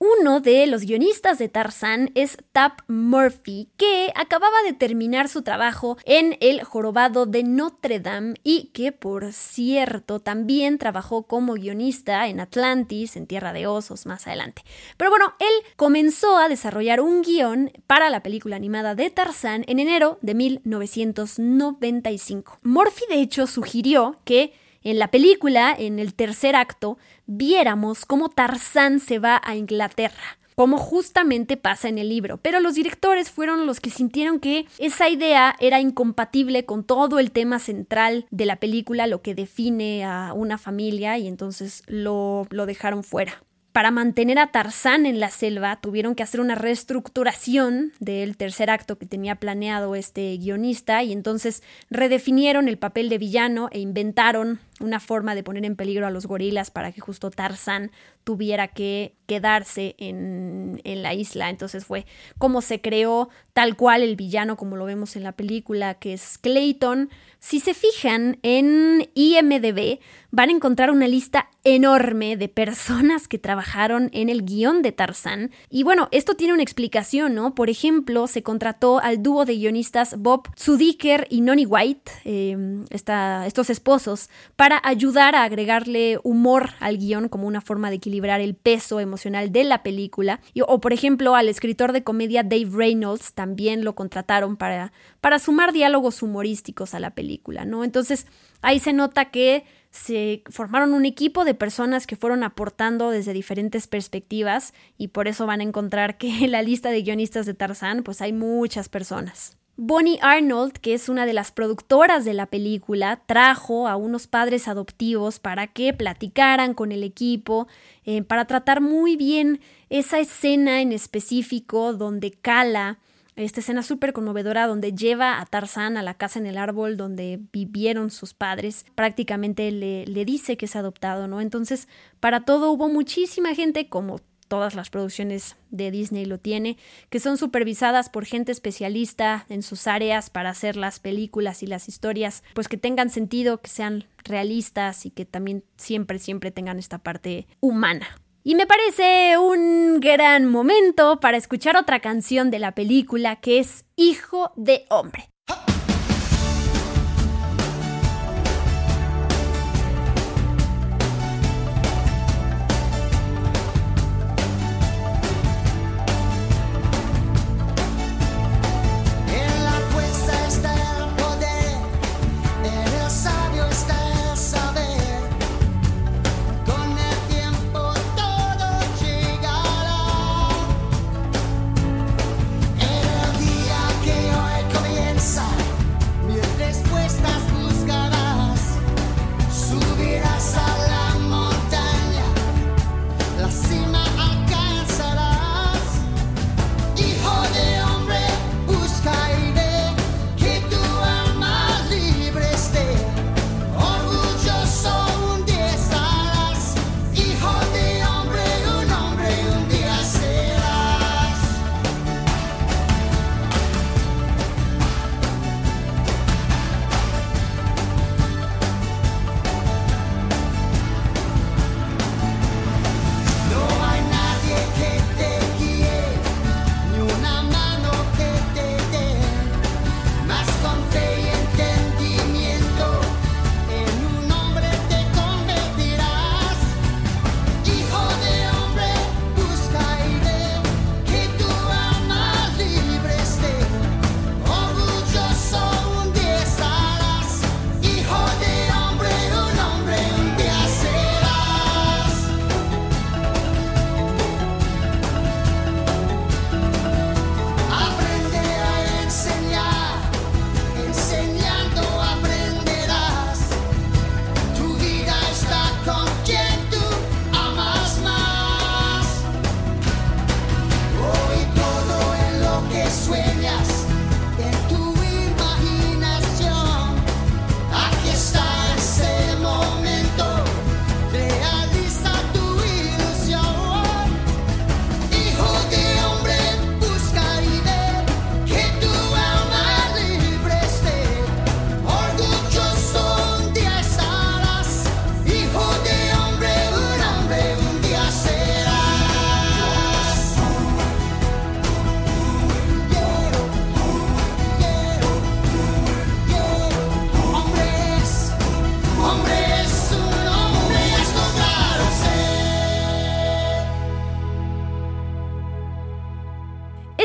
Uno 0.00 0.38
de 0.38 0.64
los 0.68 0.82
guionistas 0.82 1.38
de 1.38 1.48
Tarzán 1.48 2.12
es 2.14 2.38
Tap 2.52 2.82
Murphy, 2.86 3.68
que 3.76 4.12
acababa 4.14 4.62
de 4.64 4.72
terminar 4.72 5.28
su 5.28 5.42
trabajo 5.42 5.98
en 6.04 6.36
El 6.40 6.62
Jorobado 6.62 7.26
de 7.26 7.42
Notre 7.42 7.98
Dame 7.98 8.36
y 8.44 8.70
que, 8.72 8.92
por 8.92 9.32
cierto, 9.32 10.20
también 10.20 10.78
trabajó 10.78 11.24
como 11.24 11.54
guionista 11.54 12.28
en 12.28 12.38
Atlantis, 12.38 13.16
en 13.16 13.26
Tierra 13.26 13.52
de 13.52 13.66
Osos, 13.66 14.06
más 14.06 14.28
adelante. 14.28 14.62
Pero 14.96 15.10
bueno, 15.10 15.34
él 15.40 15.52
comenzó 15.74 16.36
a 16.36 16.48
desarrollar 16.48 17.00
un 17.00 17.22
guion 17.22 17.72
para 17.88 18.08
la 18.08 18.22
película 18.22 18.54
animada 18.54 18.94
de 18.94 19.10
Tarzán 19.10 19.64
en 19.66 19.80
enero 19.80 20.20
de 20.22 20.34
1995. 20.34 22.60
Murphy, 22.62 23.02
de 23.08 23.20
hecho, 23.20 23.48
sugirió 23.48 24.20
que 24.24 24.52
en 24.82 24.98
la 24.98 25.10
película, 25.10 25.74
en 25.76 25.98
el 25.98 26.14
tercer 26.14 26.54
acto, 26.54 26.98
viéramos 27.28 28.04
cómo 28.04 28.30
Tarzán 28.30 28.98
se 28.98 29.20
va 29.20 29.40
a 29.44 29.54
Inglaterra 29.54 30.38
como 30.56 30.76
justamente 30.76 31.56
pasa 31.56 31.88
en 31.88 31.98
el 31.98 32.08
libro. 32.08 32.38
Pero 32.38 32.58
los 32.58 32.74
directores 32.74 33.30
fueron 33.30 33.64
los 33.64 33.78
que 33.78 33.90
sintieron 33.90 34.40
que 34.40 34.66
esa 34.78 35.08
idea 35.08 35.54
era 35.60 35.80
incompatible 35.80 36.64
con 36.64 36.82
todo 36.82 37.20
el 37.20 37.30
tema 37.30 37.60
central 37.60 38.26
de 38.32 38.44
la 38.44 38.56
película, 38.56 39.06
lo 39.06 39.22
que 39.22 39.36
define 39.36 40.04
a 40.04 40.32
una 40.32 40.58
familia, 40.58 41.16
y 41.16 41.28
entonces 41.28 41.84
lo, 41.86 42.48
lo 42.50 42.66
dejaron 42.66 43.04
fuera 43.04 43.40
para 43.72 43.90
mantener 43.90 44.38
a 44.38 44.48
Tarzán 44.48 45.06
en 45.06 45.20
la 45.20 45.30
selva 45.30 45.80
tuvieron 45.80 46.14
que 46.14 46.22
hacer 46.22 46.40
una 46.40 46.54
reestructuración 46.54 47.92
del 48.00 48.36
tercer 48.36 48.70
acto 48.70 48.98
que 48.98 49.06
tenía 49.06 49.36
planeado 49.36 49.94
este 49.94 50.36
guionista 50.36 51.02
y 51.02 51.12
entonces 51.12 51.62
redefinieron 51.90 52.68
el 52.68 52.78
papel 52.78 53.08
de 53.08 53.18
villano 53.18 53.68
e 53.70 53.78
inventaron 53.78 54.58
una 54.80 55.00
forma 55.00 55.34
de 55.34 55.42
poner 55.42 55.64
en 55.64 55.76
peligro 55.76 56.06
a 56.06 56.10
los 56.10 56.26
gorilas 56.26 56.70
para 56.70 56.92
que 56.92 57.00
justo 57.00 57.30
Tarzán 57.30 57.90
tuviera 58.28 58.68
que 58.68 59.14
quedarse 59.26 59.94
en, 59.96 60.82
en, 60.84 61.02
la 61.02 61.14
isla. 61.14 61.48
Entonces 61.48 61.86
fue 61.86 62.04
como 62.36 62.60
se 62.60 62.82
creó 62.82 63.30
tal 63.54 63.74
cual 63.74 64.02
el 64.02 64.16
villano 64.16 64.58
como 64.58 64.76
lo 64.76 64.84
vemos 64.84 65.16
en 65.16 65.22
la 65.22 65.32
película, 65.32 65.94
que 65.94 66.12
es 66.12 66.36
Clayton. 66.36 67.08
Si 67.38 67.60
se 67.60 67.72
fijan 67.72 68.38
en 68.42 69.08
IMDB, 69.14 70.00
van 70.30 70.48
a 70.48 70.52
encontrar 70.52 70.90
una 70.90 71.08
lista 71.08 71.48
enorme 71.64 72.36
de 72.36 72.48
personas 72.48 73.28
que 73.28 73.38
trabajaron 73.38 74.10
en 74.12 74.28
el 74.28 74.44
guion 74.44 74.82
de 74.82 74.92
Tarzán. 74.92 75.50
Y 75.70 75.82
bueno, 75.82 76.08
esto 76.10 76.34
tiene 76.34 76.54
una 76.54 76.62
explicación, 76.62 77.34
¿no? 77.34 77.54
Por 77.54 77.70
ejemplo, 77.70 78.26
se 78.26 78.42
contrató 78.42 78.98
al 78.98 79.22
dúo 79.22 79.44
de 79.44 79.56
guionistas 79.56 80.16
Bob 80.18 80.48
Zudiker 80.58 81.26
y 81.30 81.40
Noni 81.40 81.66
White, 81.66 82.10
em, 82.24 82.84
estos 82.90 83.70
esposos, 83.70 84.30
para 84.56 84.80
ayudar 84.84 85.34
a 85.34 85.44
agregarle 85.44 86.18
humor 86.22 86.70
al 86.80 86.98
guion 86.98 87.28
como 87.28 87.46
una 87.46 87.60
forma 87.60 87.90
de 87.90 87.98
equilibrar 88.18 88.40
el 88.40 88.56
peso 88.56 88.98
emocional 88.98 89.52
de 89.52 89.64
la 89.64 89.82
película. 89.84 90.40
o 90.66 90.80
por 90.80 90.92
ejemplo, 90.92 91.36
al 91.36 91.48
escritor 91.48 91.92
de 91.92 92.02
comedia 92.02 92.42
Dave 92.42 92.70
Reynolds 92.72 93.32
también 93.32 93.84
lo 93.84 93.94
contrataron 93.94 94.56
para, 94.56 94.92
para 95.20 95.38
sumar 95.38 95.72
diálogos 95.72 96.22
humorísticos 96.22 96.94
a 96.94 97.00
la 97.00 97.10
película, 97.10 97.64
¿no? 97.64 97.84
Entonces, 97.84 98.26
ahí 98.60 98.80
se 98.80 98.92
nota 98.92 99.26
que 99.26 99.64
se 99.90 100.42
formaron 100.50 100.94
un 100.94 101.06
equipo 101.06 101.44
de 101.44 101.54
personas 101.54 102.06
que 102.06 102.16
fueron 102.16 102.42
aportando 102.42 103.10
desde 103.10 103.32
diferentes 103.32 103.86
perspectivas 103.86 104.74
y 104.96 105.08
por 105.08 105.28
eso 105.28 105.46
van 105.46 105.60
a 105.60 105.64
encontrar 105.64 106.18
que 106.18 106.44
en 106.44 106.50
la 106.50 106.62
lista 106.62 106.90
de 106.90 107.02
guionistas 107.02 107.46
de 107.46 107.54
Tarzán 107.54 108.02
pues 108.02 108.20
hay 108.20 108.32
muchas 108.32 108.88
personas. 108.88 109.57
Bonnie 109.80 110.18
Arnold, 110.22 110.72
que 110.72 110.92
es 110.92 111.08
una 111.08 111.24
de 111.24 111.32
las 111.32 111.52
productoras 111.52 112.24
de 112.24 112.34
la 112.34 112.46
película, 112.46 113.22
trajo 113.26 113.86
a 113.86 113.94
unos 113.94 114.26
padres 114.26 114.66
adoptivos 114.66 115.38
para 115.38 115.68
que 115.68 115.92
platicaran 115.92 116.74
con 116.74 116.90
el 116.90 117.04
equipo, 117.04 117.68
eh, 118.04 118.22
para 118.22 118.46
tratar 118.46 118.80
muy 118.80 119.14
bien 119.14 119.60
esa 119.88 120.18
escena 120.18 120.82
en 120.82 120.90
específico 120.90 121.92
donde 121.92 122.32
Kala 122.32 122.98
esta 123.36 123.60
escena 123.60 123.84
súper 123.84 124.12
conmovedora 124.12 124.66
donde 124.66 124.92
lleva 124.92 125.40
a 125.40 125.46
Tarzán 125.46 125.96
a 125.96 126.02
la 126.02 126.14
casa 126.14 126.40
en 126.40 126.46
el 126.46 126.58
árbol 126.58 126.96
donde 126.96 127.38
vivieron 127.52 128.10
sus 128.10 128.34
padres. 128.34 128.84
Prácticamente 128.96 129.70
le, 129.70 130.06
le 130.06 130.24
dice 130.24 130.56
que 130.56 130.66
es 130.66 130.74
adoptado, 130.74 131.28
¿no? 131.28 131.40
Entonces, 131.40 131.86
para 132.18 132.44
todo 132.44 132.72
hubo 132.72 132.88
muchísima 132.88 133.54
gente, 133.54 133.88
como 133.88 134.18
todas 134.48 134.74
las 134.74 134.90
producciones 134.90 135.56
de 135.70 135.90
Disney 135.90 136.24
lo 136.24 136.38
tiene, 136.38 136.76
que 137.10 137.20
son 137.20 137.36
supervisadas 137.36 138.08
por 138.08 138.24
gente 138.24 138.50
especialista 138.52 139.46
en 139.48 139.62
sus 139.62 139.86
áreas 139.86 140.30
para 140.30 140.50
hacer 140.50 140.76
las 140.76 140.98
películas 140.98 141.62
y 141.62 141.66
las 141.66 141.88
historias, 141.88 142.42
pues 142.54 142.68
que 142.68 142.76
tengan 142.76 143.10
sentido, 143.10 143.60
que 143.60 143.70
sean 143.70 144.06
realistas 144.24 145.06
y 145.06 145.10
que 145.10 145.24
también 145.24 145.64
siempre, 145.76 146.18
siempre 146.18 146.50
tengan 146.50 146.78
esta 146.78 146.98
parte 146.98 147.46
humana. 147.60 148.08
Y 148.44 148.54
me 148.54 148.66
parece 148.66 149.36
un 149.36 150.00
gran 150.00 150.46
momento 150.46 151.20
para 151.20 151.36
escuchar 151.36 151.76
otra 151.76 152.00
canción 152.00 152.50
de 152.50 152.58
la 152.58 152.72
película 152.72 153.36
que 153.36 153.58
es 153.58 153.84
Hijo 153.94 154.52
de 154.56 154.86
Hombre. 154.88 155.28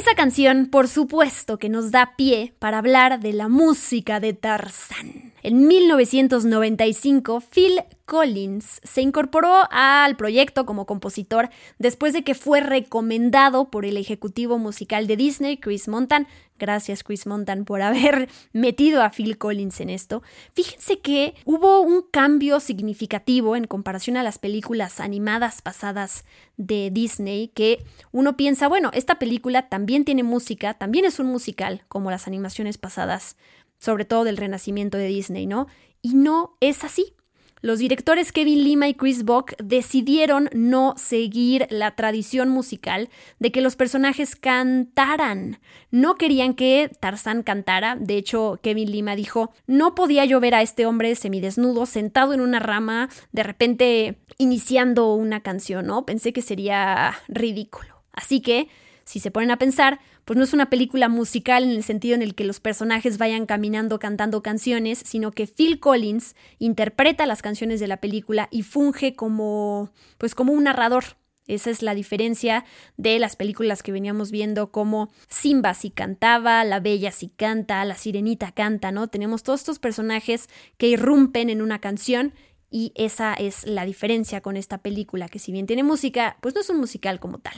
Esta 0.04 0.16
canción, 0.16 0.66
por 0.66 0.90
supuesto, 0.90 1.58
que 1.58 1.70
nos 1.70 1.92
da 1.92 2.18
pie 2.18 2.54
para 2.60 2.80
hablar 2.80 3.22
de 3.22 3.32
la 3.32 3.48
música 3.48 4.20
de 4.20 4.34
Tarzán. 4.34 5.23
En 5.46 5.68
1995, 5.68 7.42
Phil 7.42 7.82
Collins 8.06 8.80
se 8.84 9.02
incorporó 9.02 9.64
al 9.72 10.16
proyecto 10.16 10.66
como 10.66 10.86
compositor 10.86 11.50
después 11.80 12.14
de 12.14 12.24
que 12.24 12.34
fue 12.34 12.62
recomendado 12.62 13.70
por 13.70 13.86
el 13.86 13.98
ejecutivo 13.98 14.58
musical 14.58 15.06
de 15.06 15.18
Disney, 15.18 15.58
Chris 15.58 15.90
Montan. 15.90 16.28
Gracias 16.58 17.04
Chris 17.04 17.28
Montan 17.28 17.66
por 17.66 17.82
haber 17.82 18.30
metido 18.54 19.04
a 19.04 19.10
Phil 19.10 19.38
Collins 19.38 19.82
en 19.82 19.90
esto. 19.90 20.24
Fíjense 20.54 21.00
que 21.00 21.36
hubo 21.44 21.82
un 21.82 22.04
cambio 22.10 22.62
significativo 22.62 23.58
en 23.58 23.68
comparación 23.68 24.16
a 24.16 24.24
las 24.24 24.38
películas 24.40 25.02
animadas 25.02 25.62
pasadas 25.62 26.24
de 26.56 26.90
Disney 26.90 27.50
que 27.50 27.84
uno 28.14 28.38
piensa, 28.38 28.70
bueno, 28.70 28.92
esta 28.94 29.20
película 29.20 29.68
también 29.68 30.06
tiene 30.06 30.24
música, 30.24 30.76
también 30.76 31.04
es 31.04 31.20
un 31.20 31.28
musical 31.28 31.84
como 31.90 32.12
las 32.12 32.28
animaciones 32.28 32.78
pasadas 32.78 33.36
sobre 33.84 34.06
todo 34.06 34.24
del 34.24 34.38
renacimiento 34.38 34.98
de 34.98 35.08
Disney, 35.08 35.46
¿no? 35.46 35.68
Y 36.02 36.14
no 36.14 36.56
es 36.62 36.86
así. 36.86 37.16
Los 37.60 37.80
directores 37.80 38.32
Kevin 38.32 38.64
Lima 38.64 38.88
y 38.88 38.94
Chris 38.94 39.24
Buck 39.24 39.54
decidieron 39.62 40.50
no 40.54 40.94
seguir 40.98 41.68
la 41.70 41.96
tradición 41.96 42.48
musical 42.48 43.10
de 43.40 43.52
que 43.52 43.62
los 43.62 43.76
personajes 43.76 44.38
cantaran. 44.38 45.60
No 45.92 46.16
querían 46.16 46.54
que 46.54 46.92
Tarzán 47.02 47.44
cantara. 47.44 47.98
De 47.98 48.16
hecho, 48.16 48.60
Kevin 48.64 48.92
Lima 48.92 49.18
dijo, 49.18 49.52
no 49.68 49.96
podía 49.96 50.24
yo 50.24 50.40
ver 50.40 50.56
a 50.56 50.62
este 50.62 50.86
hombre 50.86 51.16
semidesnudo 51.16 51.86
sentado 51.86 52.34
en 52.34 52.40
una 52.40 52.60
rama, 52.60 53.10
de 53.34 53.44
repente 53.44 54.18
iniciando 54.38 55.14
una 55.14 55.42
canción, 55.42 55.88
¿no? 55.88 56.06
Pensé 56.06 56.32
que 56.32 56.42
sería 56.42 57.16
ridículo. 57.28 58.02
Así 58.14 58.40
que, 58.42 58.70
si 59.04 59.20
se 59.20 59.32
ponen 59.32 59.52
a 59.52 59.58
pensar, 59.58 60.00
pues 60.26 60.38
no 60.38 60.44
es 60.44 60.54
una 60.54 60.70
película 60.70 61.10
musical 61.10 61.64
en 61.64 61.72
el 61.72 61.84
sentido 61.84 62.16
en 62.16 62.22
el 62.22 62.36
que 62.36 62.46
los 62.46 62.60
personajes 62.60 63.18
vayan 63.18 63.46
caminando 63.46 64.00
cantando 64.00 64.42
canciones, 64.42 65.02
sino 65.06 65.32
que 65.32 65.48
Phil 65.48 65.80
Collins 65.80 66.36
interpreta 66.60 67.26
las 67.26 67.42
canciones 67.42 67.80
de 67.80 67.88
la 67.88 67.98
película 67.98 68.48
y 68.52 68.64
funge 68.64 69.16
como 69.16 69.92
pues 70.18 70.36
como 70.36 70.54
un 70.54 70.64
narrador. 70.64 71.04
Esa 71.46 71.70
es 71.70 71.82
la 71.82 71.94
diferencia 71.94 72.64
de 72.96 73.20
las 73.20 73.36
películas 73.36 73.84
que 73.84 73.92
veníamos 73.92 74.32
viendo 74.32 74.72
como 74.72 75.12
Simba 75.28 75.74
si 75.74 75.90
cantaba, 75.90 76.64
La 76.64 76.80
Bella 76.80 77.12
si 77.12 77.28
canta, 77.28 77.84
La 77.84 77.96
Sirenita 77.96 78.54
canta, 78.54 78.94
¿no? 78.94 79.10
Tenemos 79.10 79.44
todos 79.44 79.60
estos 79.60 79.80
personajes 79.80 80.48
que 80.78 80.88
irrumpen 80.88 81.50
en 81.50 81.62
una 81.62 81.80
canción 81.80 82.34
y 82.70 82.94
esa 82.96 83.34
es 83.34 83.68
la 83.68 83.86
diferencia 83.86 84.42
con 84.42 84.56
esta 84.56 84.80
película, 84.80 85.28
que 85.28 85.38
si 85.38 85.52
bien 85.52 85.68
tiene 85.68 85.84
música, 85.84 86.38
pues 86.42 86.56
no 86.56 86.62
es 86.62 86.70
un 86.70 86.80
musical 86.80 87.20
como 87.20 87.40
tal. 87.40 87.54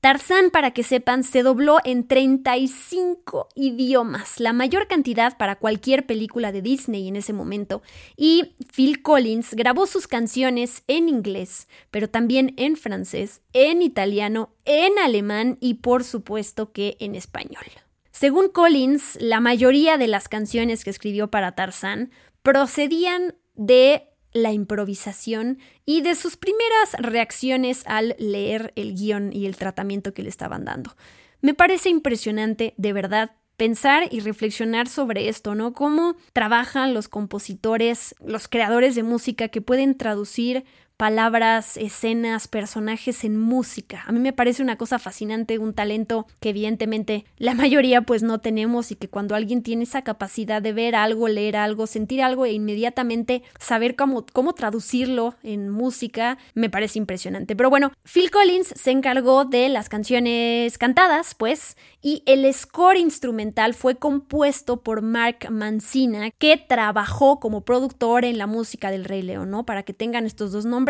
Tarzán, 0.00 0.50
para 0.50 0.70
que 0.70 0.82
sepan, 0.82 1.22
se 1.24 1.42
dobló 1.42 1.76
en 1.84 2.08
35 2.08 3.48
idiomas, 3.54 4.40
la 4.40 4.54
mayor 4.54 4.88
cantidad 4.88 5.36
para 5.36 5.56
cualquier 5.56 6.06
película 6.06 6.52
de 6.52 6.62
Disney 6.62 7.06
en 7.06 7.16
ese 7.16 7.34
momento, 7.34 7.82
y 8.16 8.54
Phil 8.74 9.02
Collins 9.02 9.52
grabó 9.52 9.86
sus 9.86 10.06
canciones 10.06 10.84
en 10.86 11.10
inglés, 11.10 11.68
pero 11.90 12.08
también 12.08 12.54
en 12.56 12.76
francés, 12.76 13.42
en 13.52 13.82
italiano, 13.82 14.54
en 14.64 14.98
alemán 14.98 15.58
y 15.60 15.74
por 15.74 16.02
supuesto 16.02 16.72
que 16.72 16.96
en 16.98 17.14
español. 17.14 17.64
Según 18.10 18.48
Collins, 18.48 19.18
la 19.20 19.40
mayoría 19.40 19.98
de 19.98 20.08
las 20.08 20.28
canciones 20.28 20.82
que 20.82 20.90
escribió 20.90 21.30
para 21.30 21.54
Tarzán 21.54 22.10
procedían 22.42 23.34
de 23.54 24.09
la 24.32 24.52
improvisación 24.52 25.58
y 25.84 26.02
de 26.02 26.14
sus 26.14 26.36
primeras 26.36 26.94
reacciones 26.98 27.82
al 27.86 28.14
leer 28.18 28.72
el 28.76 28.94
guion 28.94 29.32
y 29.32 29.46
el 29.46 29.56
tratamiento 29.56 30.14
que 30.14 30.22
le 30.22 30.28
estaban 30.28 30.64
dando. 30.64 30.96
Me 31.40 31.54
parece 31.54 31.88
impresionante, 31.88 32.74
de 32.76 32.92
verdad, 32.92 33.32
pensar 33.56 34.08
y 34.10 34.20
reflexionar 34.20 34.88
sobre 34.88 35.28
esto, 35.28 35.54
¿no? 35.54 35.74
Cómo 35.74 36.16
trabajan 36.32 36.94
los 36.94 37.08
compositores, 37.08 38.14
los 38.24 38.48
creadores 38.48 38.94
de 38.94 39.02
música 39.02 39.48
que 39.48 39.60
pueden 39.60 39.98
traducir 39.98 40.64
palabras, 41.00 41.78
escenas, 41.78 42.46
personajes 42.46 43.24
en 43.24 43.40
música. 43.40 44.04
A 44.06 44.12
mí 44.12 44.18
me 44.18 44.34
parece 44.34 44.62
una 44.62 44.76
cosa 44.76 44.98
fascinante, 44.98 45.56
un 45.56 45.72
talento 45.72 46.26
que 46.40 46.50
evidentemente 46.50 47.24
la 47.38 47.54
mayoría 47.54 48.02
pues 48.02 48.22
no 48.22 48.40
tenemos 48.40 48.92
y 48.92 48.96
que 48.96 49.08
cuando 49.08 49.34
alguien 49.34 49.62
tiene 49.62 49.84
esa 49.84 50.02
capacidad 50.02 50.60
de 50.60 50.74
ver 50.74 50.94
algo, 50.94 51.26
leer 51.26 51.56
algo, 51.56 51.86
sentir 51.86 52.20
algo 52.20 52.44
e 52.44 52.52
inmediatamente 52.52 53.42
saber 53.58 53.96
cómo, 53.96 54.26
cómo 54.30 54.52
traducirlo 54.52 55.36
en 55.42 55.70
música, 55.70 56.36
me 56.52 56.68
parece 56.68 56.98
impresionante. 56.98 57.56
Pero 57.56 57.70
bueno, 57.70 57.92
Phil 58.04 58.30
Collins 58.30 58.74
se 58.76 58.90
encargó 58.90 59.46
de 59.46 59.70
las 59.70 59.88
canciones 59.88 60.76
cantadas, 60.76 61.34
pues, 61.34 61.78
y 62.02 62.22
el 62.26 62.52
score 62.52 62.98
instrumental 62.98 63.72
fue 63.72 63.94
compuesto 63.94 64.82
por 64.82 65.00
Mark 65.00 65.50
Mancina, 65.50 66.30
que 66.32 66.58
trabajó 66.58 67.40
como 67.40 67.62
productor 67.62 68.26
en 68.26 68.36
la 68.36 68.46
música 68.46 68.90
del 68.90 69.06
Rey 69.06 69.22
León, 69.22 69.50
¿no? 69.50 69.64
Para 69.64 69.82
que 69.82 69.94
tengan 69.94 70.26
estos 70.26 70.52
dos 70.52 70.66
nombres 70.66 70.89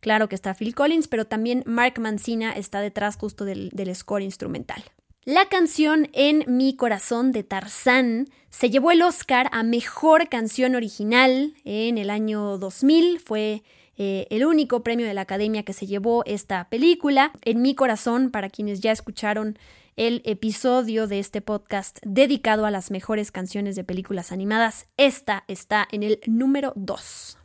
Claro 0.00 0.28
que 0.28 0.34
está 0.34 0.54
Phil 0.54 0.74
Collins, 0.74 1.08
pero 1.08 1.26
también 1.26 1.62
Mark 1.66 2.00
Mancina 2.00 2.52
está 2.52 2.80
detrás 2.80 3.16
justo 3.16 3.44
del, 3.44 3.70
score 3.94 4.22
instrumental. 4.22 4.82
La 5.24 5.48
canción 5.48 6.08
En 6.14 6.44
mi 6.48 6.74
corazón 6.74 7.32
de 7.32 7.44
Tarzán 7.44 8.28
se 8.48 8.70
llevó 8.70 8.90
el 8.90 9.02
Oscar 9.02 9.48
a 9.52 9.62
Mejor 9.62 10.28
Canción 10.28 10.74
Original 10.74 11.54
en 11.64 11.98
el 11.98 12.08
año 12.08 12.56
2000. 12.56 13.20
Fue 13.20 13.62
eh, 13.98 14.26
el 14.30 14.46
único 14.46 14.82
premio 14.82 15.06
de 15.06 15.12
la 15.12 15.20
Academia 15.20 15.62
que 15.62 15.74
se 15.74 15.86
llevó 15.86 16.24
esta 16.24 16.70
película. 16.70 17.32
En 17.42 17.60
mi 17.60 17.74
corazón, 17.74 18.30
para 18.30 18.48
quienes 18.48 18.80
ya 18.80 18.92
escucharon 18.92 19.58
el 19.96 20.22
episodio 20.24 21.06
de 21.06 21.18
este 21.18 21.42
podcast 21.42 21.98
dedicado 22.02 22.64
a 22.64 22.70
las 22.70 22.90
mejores 22.90 23.30
canciones 23.30 23.76
de 23.76 23.84
películas 23.84 24.32
animadas, 24.32 24.86
esta 24.96 25.44
está 25.46 25.86
en 25.92 26.02
el 26.02 26.20
número 26.26 26.72
2. 26.76 27.39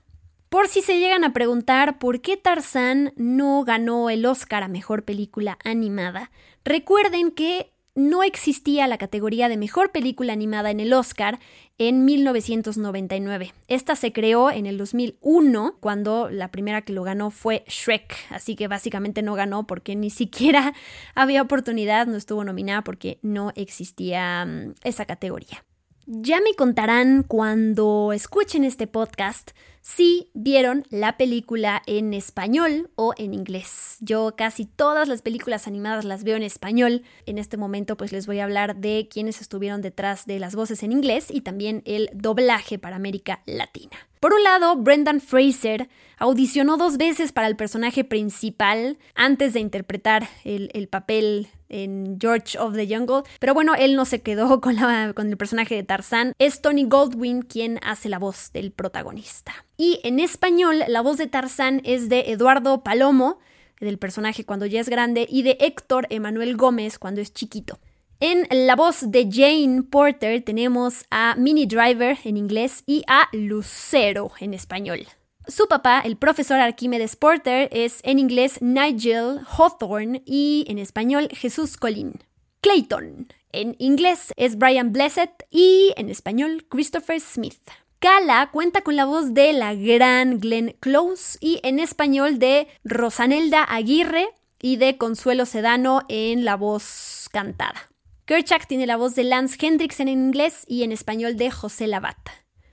Por 0.50 0.68
si 0.68 0.82
se 0.82 1.00
llegan 1.00 1.24
a 1.24 1.34
preguntar 1.34 2.00
por 2.00 2.22
qué 2.22 2.38
Tarzán 2.38 3.14
no 3.16 3.64
ganó 3.64 4.10
el 4.10 4.26
Oscar 4.26 4.64
a 4.64 4.68
Mejor 4.68 5.04
Película 5.04 5.58
Animada, 5.64 6.32
recuerden 6.64 7.32
que 7.32 7.72
no 7.96 8.24
existía 8.24 8.88
la 8.88 8.98
categoría 8.98 9.48
de 9.48 9.56
Mejor 9.56 9.92
Película 9.92 10.34
Animada 10.34 10.70
en 10.70 10.82
el 10.82 10.92
Oscar 10.94 11.40
en 11.78 12.04
1999. 12.04 13.54
Esta 13.70 13.96
se 13.96 14.12
creó 14.12 14.52
en 14.52 14.66
el 14.66 14.78
2001, 14.78 15.78
cuando 15.80 16.30
la 16.30 16.52
primera 16.52 16.82
que 16.82 16.92
lo 16.92 17.04
ganó 17.04 17.32
fue 17.32 17.64
Shrek, 17.68 18.14
así 18.30 18.58
que 18.58 18.68
básicamente 18.68 19.22
no 19.22 19.34
ganó 19.34 19.66
porque 19.66 19.96
ni 19.96 20.10
siquiera 20.10 20.74
había 21.16 21.42
oportunidad, 21.42 22.06
no 22.06 22.18
estuvo 22.18 22.44
nominada 22.44 22.84
porque 22.84 23.18
no 23.22 23.54
existía 23.56 24.46
mm, 24.46 24.74
esa 24.84 25.06
categoría. 25.06 25.64
Ya 26.06 26.40
me 26.42 26.54
contarán 26.54 27.24
cuando 27.24 28.12
escuchen 28.14 28.64
este 28.64 28.88
podcast 28.88 29.52
si 29.86 30.32
vieron 30.34 30.84
la 30.90 31.16
película 31.16 31.84
en 31.86 32.16
español 32.16 32.90
o 32.96 33.14
en 33.18 33.36
inglés. 33.36 33.98
Yo 34.00 34.34
casi 34.36 34.66
todas 34.66 35.08
las 35.08 35.22
películas 35.22 35.68
animadas 35.68 36.06
las 36.06 36.24
veo 36.24 36.36
en 36.36 36.42
español. 36.42 37.04
En 37.28 37.38
este 37.38 37.56
momento 37.56 37.96
pues 37.96 38.12
les 38.12 38.26
voy 38.26 38.40
a 38.40 38.46
hablar 38.46 38.78
de 38.78 39.08
quienes 39.12 39.42
estuvieron 39.42 39.84
detrás 39.84 40.26
de 40.26 40.40
las 40.40 40.56
voces 40.56 40.82
en 40.82 40.92
inglés 40.92 41.28
y 41.30 41.42
también 41.42 41.84
el 41.86 42.10
doblaje 42.16 42.80
para 42.80 42.96
América 42.96 43.44
Latina. 43.46 43.96
Por 44.20 44.34
un 44.34 44.42
lado, 44.42 44.76
Brendan 44.76 45.22
Fraser 45.22 45.88
audicionó 46.18 46.78
dos 46.78 46.98
veces 46.98 47.32
para 47.32 47.46
el 47.46 47.56
personaje 47.56 48.04
principal 48.04 48.98
antes 49.14 49.54
de 49.54 49.60
interpretar 49.60 50.28
el, 50.44 50.72
el 50.74 50.88
papel 50.88 51.48
en 51.70 52.18
George 52.20 52.58
of 52.58 52.74
the 52.74 52.88
Jungle. 52.88 53.24
Pero 53.40 53.54
bueno, 53.54 53.76
él 53.76 53.96
no 53.96 54.06
se 54.06 54.22
quedó 54.22 54.62
con, 54.62 54.78
con 55.14 55.30
el 55.30 55.38
personaje 55.38 55.76
de 55.76 55.84
Tarzán. 55.84 56.34
Es 56.40 56.62
Tony 56.62 56.86
Goldwyn 56.86 57.42
quien 57.42 57.80
hace 57.84 58.10
la 58.10 58.20
voz 58.20 58.52
del 58.54 58.72
protagonista. 58.72 59.54
Y 59.78 60.00
en 60.04 60.20
español, 60.20 60.84
la 60.88 61.02
voz 61.02 61.18
de 61.18 61.28
Tarzán 61.28 61.82
es 61.84 62.10
de 62.10 62.32
Eduardo 62.32 62.84
Palomo, 62.84 63.40
del 63.80 63.98
personaje 63.98 64.46
cuando 64.46 64.66
ya 64.66 64.80
es 64.80 64.90
grande, 64.90 65.28
y 65.30 65.44
de 65.44 65.58
Héctor 65.60 66.08
Emanuel 66.10 66.56
Gómez 66.56 66.98
cuando 66.98 67.22
es 67.22 67.34
chiquito. 67.34 67.80
En 68.22 68.48
la 68.50 68.78
voz 68.78 69.12
de 69.12 69.30
Jane 69.30 69.84
Porter 69.84 70.42
tenemos 70.42 71.06
a 71.12 71.36
Mini 71.38 71.66
Driver 71.66 72.18
en 72.24 72.38
inglés 72.38 72.84
y 72.86 73.04
a 73.08 73.28
Lucero 73.34 74.32
en 74.40 74.54
español. 74.54 75.06
Su 75.48 75.68
papá, 75.68 76.00
el 76.00 76.16
profesor 76.16 76.58
Arquímedes 76.58 77.18
Porter, 77.18 77.68
es 77.72 78.00
en 78.04 78.18
inglés 78.18 78.62
Nigel 78.62 79.42
Hawthorne 79.46 80.24
y 80.26 80.66
en 80.70 80.80
español 80.80 81.28
Jesús 81.32 81.76
Colín. 81.76 82.24
Clayton, 82.62 83.28
en 83.52 83.76
inglés 83.78 84.32
es 84.38 84.58
Brian 84.58 84.92
Blessed 84.92 85.30
y 85.52 85.94
en 85.98 86.10
español 86.10 86.66
Christopher 86.70 87.20
Smith. 87.20 87.62
Kala 88.00 88.50
cuenta 88.52 88.82
con 88.82 88.96
la 88.96 89.06
voz 89.06 89.34
de 89.34 89.54
la 89.54 89.74
gran 89.74 90.40
Glenn 90.40 90.76
Close 90.80 91.38
y 91.40 91.60
en 91.64 91.80
español 91.80 92.40
de 92.40 92.68
Rosanelda 92.84 93.64
Aguirre 93.64 94.28
y 94.62 94.78
de 94.78 94.98
Consuelo 94.98 95.46
Sedano 95.46 96.02
en 96.10 96.46
la 96.46 96.56
voz 96.56 97.30
cantada. 97.32 97.90
Kerchak 98.26 98.68
tiene 98.68 98.88
la 98.88 98.98
voz 98.98 99.16
de 99.16 99.24
Lance 99.24 99.58
Hendricks 99.60 100.00
en 100.00 100.08
inglés 100.08 100.66
y 100.68 100.84
en 100.84 100.92
español 100.92 101.38
de 101.38 101.52
José 101.52 101.88
Lavat. 101.88 102.18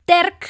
Terk 0.06 0.48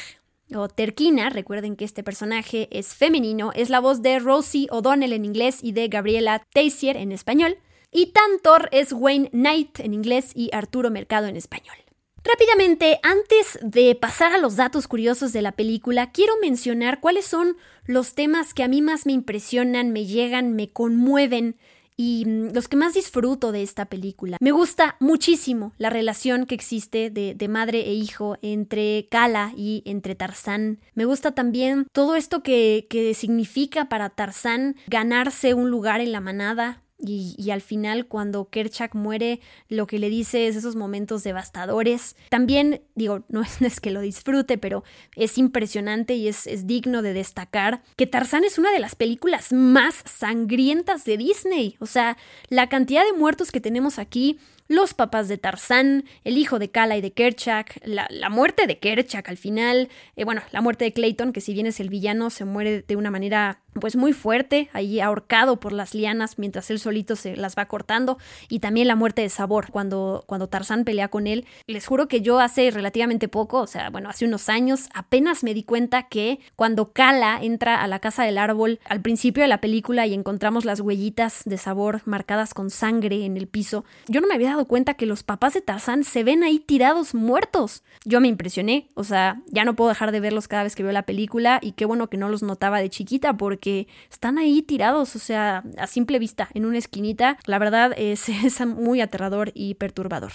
o 0.55 0.67
Terquina, 0.69 1.29
recuerden 1.29 1.75
que 1.75 1.85
este 1.85 2.03
personaje 2.03 2.67
es 2.71 2.93
femenino, 2.93 3.51
es 3.53 3.69
la 3.69 3.79
voz 3.79 4.01
de 4.01 4.19
Rosie 4.19 4.67
O'Donnell 4.71 5.13
en 5.13 5.25
inglés 5.25 5.59
y 5.61 5.71
de 5.73 5.87
Gabriela 5.87 6.45
Teissier 6.53 6.97
en 6.97 7.11
español. 7.11 7.57
y 7.95 8.07
Tantor 8.07 8.69
es 8.71 8.91
Wayne 8.91 9.29
Knight 9.29 9.79
en 9.79 9.93
inglés 9.93 10.31
y 10.33 10.49
Arturo 10.51 10.89
Mercado 10.89 11.27
en 11.27 11.35
español. 11.35 11.75
Rápidamente, 12.23 12.99
antes 13.03 13.59
de 13.61 13.95
pasar 13.95 14.31
a 14.31 14.37
los 14.37 14.55
datos 14.55 14.87
curiosos 14.87 15.33
de 15.33 15.41
la 15.41 15.51
película, 15.51 16.11
quiero 16.11 16.33
mencionar 16.41 17.01
cuáles 17.01 17.25
son 17.25 17.57
los 17.85 18.13
temas 18.13 18.53
que 18.53 18.63
a 18.63 18.69
mí 18.69 18.81
más 18.81 19.05
me 19.05 19.11
impresionan, 19.11 19.91
me 19.91 20.05
llegan, 20.05 20.55
me 20.55 20.71
conmueven 20.71 21.57
y 21.97 22.23
mm, 22.25 22.53
los 22.53 22.67
que 22.67 22.77
más 22.77 22.93
disfruto 22.93 23.51
de 23.51 23.63
esta 23.63 23.85
película. 23.85 24.37
Me 24.39 24.51
gusta 24.51 24.95
muchísimo 24.99 25.73
la 25.77 25.89
relación 25.89 26.45
que 26.45 26.55
existe 26.55 27.09
de, 27.09 27.47
madre 27.47 27.81
e 27.81 27.93
hijo 27.93 28.37
entre 28.41 29.07
Kala 29.09 29.53
y 29.55 29.83
entre 29.85 30.15
Tarzán. 30.15 30.79
Me 30.95 31.05
gusta 31.05 31.35
también 31.35 31.87
todo 31.91 32.15
esto 32.15 32.41
que, 32.41 32.87
que 32.89 33.13
significa 33.13 33.89
para 33.89 34.09
Tarzán 34.09 34.75
ganarse 34.87 35.53
un 35.53 35.69
lugar 35.69 36.01
en 36.01 36.11
la 36.11 36.21
manada, 36.21 36.82
y, 37.05 37.51
al 37.51 37.61
final, 37.61 38.07
cuando 38.07 38.49
Kerchak 38.49 38.95
muere, 38.95 39.41
lo 39.67 39.87
que 39.87 39.99
le 39.99 40.09
dice 40.09 40.47
es 40.47 40.55
esos 40.55 40.75
momentos 40.75 41.23
devastadores. 41.23 42.15
También, 42.29 42.81
digo, 42.95 43.25
no 43.29 43.41
es, 43.41 43.79
que 43.81 43.91
lo 43.91 44.01
disfrute, 44.01 44.57
pero 44.57 44.83
es 45.15 45.37
impresionante 45.37 46.15
y 46.15 46.27
es, 46.27 46.47
es, 46.47 46.65
digno 46.65 47.01
de 47.01 47.13
destacar 47.13 47.81
que 47.97 48.07
Tarzán 48.07 48.45
es 48.45 48.57
una 48.57 48.71
de 48.71 48.79
las 48.79 48.95
películas 48.95 49.51
más 49.51 50.01
sangrientas 50.05 51.03
de 51.03 51.17
Disney. 51.17 51.75
O 51.79 51.85
sea, 51.85 52.17
la 52.47 52.69
cantidad 52.69 53.03
de 53.03 53.17
muertos 53.17 53.51
que 53.51 53.59
tenemos 53.59 53.99
aquí 53.99 54.39
los 54.73 54.93
papás 54.93 55.27
de 55.27 55.37
Tarzán, 55.37 56.05
el 56.23 56.37
hijo 56.37 56.59
de 56.59 56.69
Kala 56.69 56.97
y 56.97 57.01
de 57.01 57.11
Kerchak, 57.11 57.79
la, 57.85 58.29
muerte 58.29 58.67
de 58.67 58.79
Kerchak 58.79 59.29
al 59.29 59.37
final, 59.37 59.89
eh, 60.15 60.25
bueno, 60.25 60.41
la 60.51 60.61
muerte 60.61 60.85
de 60.85 60.93
Clayton, 60.93 61.33
que 61.33 61.41
si 61.41 61.53
bien 61.53 61.67
es 61.67 61.79
el 61.79 61.89
villano, 61.89 62.29
se 62.29 62.45
muere 62.45 62.81
de 62.81 62.95
una 62.95 63.11
manera 63.11 63.59
pues 63.79 63.95
muy 63.95 64.13
fuerte, 64.13 64.69
ahí 64.73 64.99
ahorcado 64.99 65.59
por 65.59 65.73
las 65.73 65.93
lianas 65.93 66.37
mientras 66.37 66.69
él 66.69 66.79
solito 66.79 67.15
se 67.15 67.35
las 67.35 67.57
va 67.57 67.65
cortando, 67.65 68.17
y 68.49 68.59
también 68.59 68.87
la 68.87 68.95
muerte 68.95 69.21
de 69.21 69.29
Sabor, 69.29 69.71
cuando, 69.71 70.23
cuando 70.27 70.47
Tarzán 70.47 70.83
pelea 70.83 71.07
con 71.07 71.27
él. 71.27 71.45
Les 71.67 71.85
juro 71.85 72.07
que 72.07 72.21
yo 72.21 72.39
hace 72.39 72.69
relativamente 72.71 73.27
poco, 73.27 73.59
o 73.59 73.67
sea, 73.67 73.89
bueno, 73.89 74.09
hace 74.09 74.25
unos 74.25 74.49
años, 74.49 74.89
apenas 74.93 75.43
me 75.43 75.53
di 75.53 75.63
cuenta 75.63 76.03
que 76.03 76.39
cuando 76.55 76.93
Kala 76.93 77.39
entra 77.41 77.81
a 77.81 77.87
la 77.87 77.99
casa 77.99 78.23
del 78.23 78.37
árbol 78.37 78.79
al 78.85 79.01
principio 79.01 79.43
de 79.43 79.49
la 79.49 79.61
película 79.61 80.05
y 80.07 80.13
encontramos 80.13 80.65
las 80.65 80.79
huellitas 80.79 81.43
de 81.45 81.57
Sabor 81.57 82.01
marcadas 82.05 82.53
con 82.53 82.69
sangre 82.69 83.25
en 83.25 83.37
el 83.37 83.47
piso, 83.47 83.85
yo 84.07 84.21
no 84.21 84.27
me 84.27 84.35
había 84.35 84.49
dado 84.49 84.62
cuenta 84.65 84.93
que 84.95 85.05
los 85.05 85.23
papás 85.23 85.53
de 85.53 85.61
Tarzán 85.61 86.03
se 86.03 86.23
ven 86.23 86.43
ahí 86.43 86.59
tirados 86.59 87.13
muertos. 87.13 87.83
Yo 88.05 88.19
me 88.21 88.27
impresioné, 88.27 88.87
o 88.95 89.03
sea, 89.03 89.41
ya 89.47 89.65
no 89.65 89.75
puedo 89.75 89.89
dejar 89.89 90.11
de 90.11 90.19
verlos 90.19 90.47
cada 90.47 90.63
vez 90.63 90.75
que 90.75 90.83
veo 90.83 90.91
la 90.91 91.03
película 91.05 91.59
y 91.61 91.73
qué 91.73 91.85
bueno 91.85 92.09
que 92.09 92.17
no 92.17 92.29
los 92.29 92.43
notaba 92.43 92.79
de 92.79 92.89
chiquita 92.89 93.37
porque 93.37 93.87
están 94.11 94.37
ahí 94.37 94.61
tirados, 94.61 95.15
o 95.15 95.19
sea, 95.19 95.63
a 95.77 95.87
simple 95.87 96.19
vista, 96.19 96.49
en 96.53 96.65
una 96.65 96.77
esquinita. 96.77 97.37
La 97.45 97.59
verdad 97.59 97.93
es, 97.97 98.29
muy 98.65 99.01
aterrador 99.01 99.51
y 99.53 99.75
perturbador. 99.75 100.31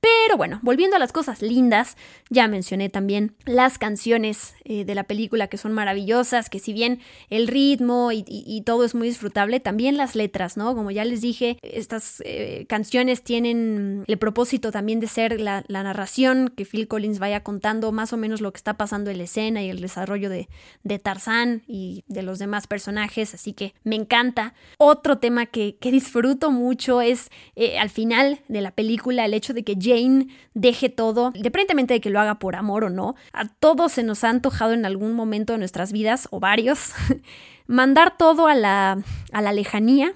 Pero 0.00 0.36
bueno, 0.36 0.60
volviendo 0.62 0.96
a 0.96 0.98
las 0.98 1.12
cosas 1.12 1.42
lindas, 1.42 1.96
ya 2.30 2.48
mencioné 2.48 2.88
también 2.88 3.34
las 3.44 3.78
canciones 3.78 4.54
eh, 4.64 4.84
de 4.84 4.94
la 4.94 5.04
película 5.04 5.48
que 5.48 5.58
son 5.58 5.72
maravillosas, 5.72 6.50
que 6.50 6.58
si 6.58 6.72
bien 6.72 7.00
el 7.30 7.48
ritmo 7.48 8.10
y, 8.12 8.62
todo 8.64 8.84
es 8.84 8.94
muy 8.94 9.08
disfrutable, 9.08 9.60
también 9.60 9.96
las 9.96 10.14
letras, 10.14 10.56
¿no? 10.56 10.74
Como 10.74 10.90
ya 10.90 11.04
les 11.04 11.20
dije, 11.20 11.58
estas 11.62 12.22
eh, 12.24 12.66
canciones 12.68 13.22
tienen 13.22 13.61
el 14.06 14.18
propósito 14.18 14.70
también 14.72 15.00
de 15.00 15.06
ser 15.06 15.40
la, 15.40 15.64
narración, 15.68 16.52
que 16.56 16.64
Phil 16.64 16.88
Collins 16.88 17.18
vaya 17.18 17.42
contando 17.42 17.92
más 17.92 18.12
o 18.12 18.16
menos 18.16 18.40
lo 18.40 18.52
que 18.52 18.58
está 18.58 18.76
pasando 18.76 19.10
en 19.10 19.18
la 19.18 19.24
escena 19.24 19.62
y 19.62 19.70
el 19.70 19.80
desarrollo 19.80 20.30
de, 20.30 20.48
de 20.82 20.98
Tarzán 20.98 21.62
y 21.66 22.04
de 22.08 22.22
los 22.22 22.38
demás 22.38 22.66
personajes, 22.66 23.34
así 23.34 23.52
que 23.52 23.74
me 23.84 23.96
encanta. 23.96 24.54
Otro 24.78 25.18
tema 25.18 25.46
que, 25.46 25.76
disfruto 25.92 26.50
mucho 26.50 27.02
es 27.02 27.30
eh, 27.54 27.78
al 27.78 27.90
final 27.90 28.40
de 28.48 28.62
la 28.62 28.70
película 28.70 29.26
el 29.26 29.34
hecho 29.34 29.52
de 29.52 29.62
que 29.62 29.76
Jane 29.78 30.28
deje 30.54 30.88
todo, 30.88 31.32
independientemente 31.34 31.94
de 31.94 32.00
que 32.00 32.08
lo 32.08 32.18
haga 32.18 32.38
por 32.38 32.56
amor 32.56 32.84
o 32.84 32.90
no, 32.90 33.14
a 33.32 33.48
todos 33.48 33.92
se 33.92 34.02
nos 34.02 34.24
ha 34.24 34.30
antojado 34.30 34.72
en 34.72 34.86
algún 34.86 35.12
momento 35.12 35.52
de 35.52 35.58
nuestras 35.58 35.92
vidas, 35.92 36.28
o 36.30 36.40
varios, 36.40 36.92
mandar 37.66 38.16
todo 38.16 38.46
a 38.46 38.54
la, 38.54 38.98
a 39.32 39.42
la 39.42 39.52
lejanía 39.52 40.12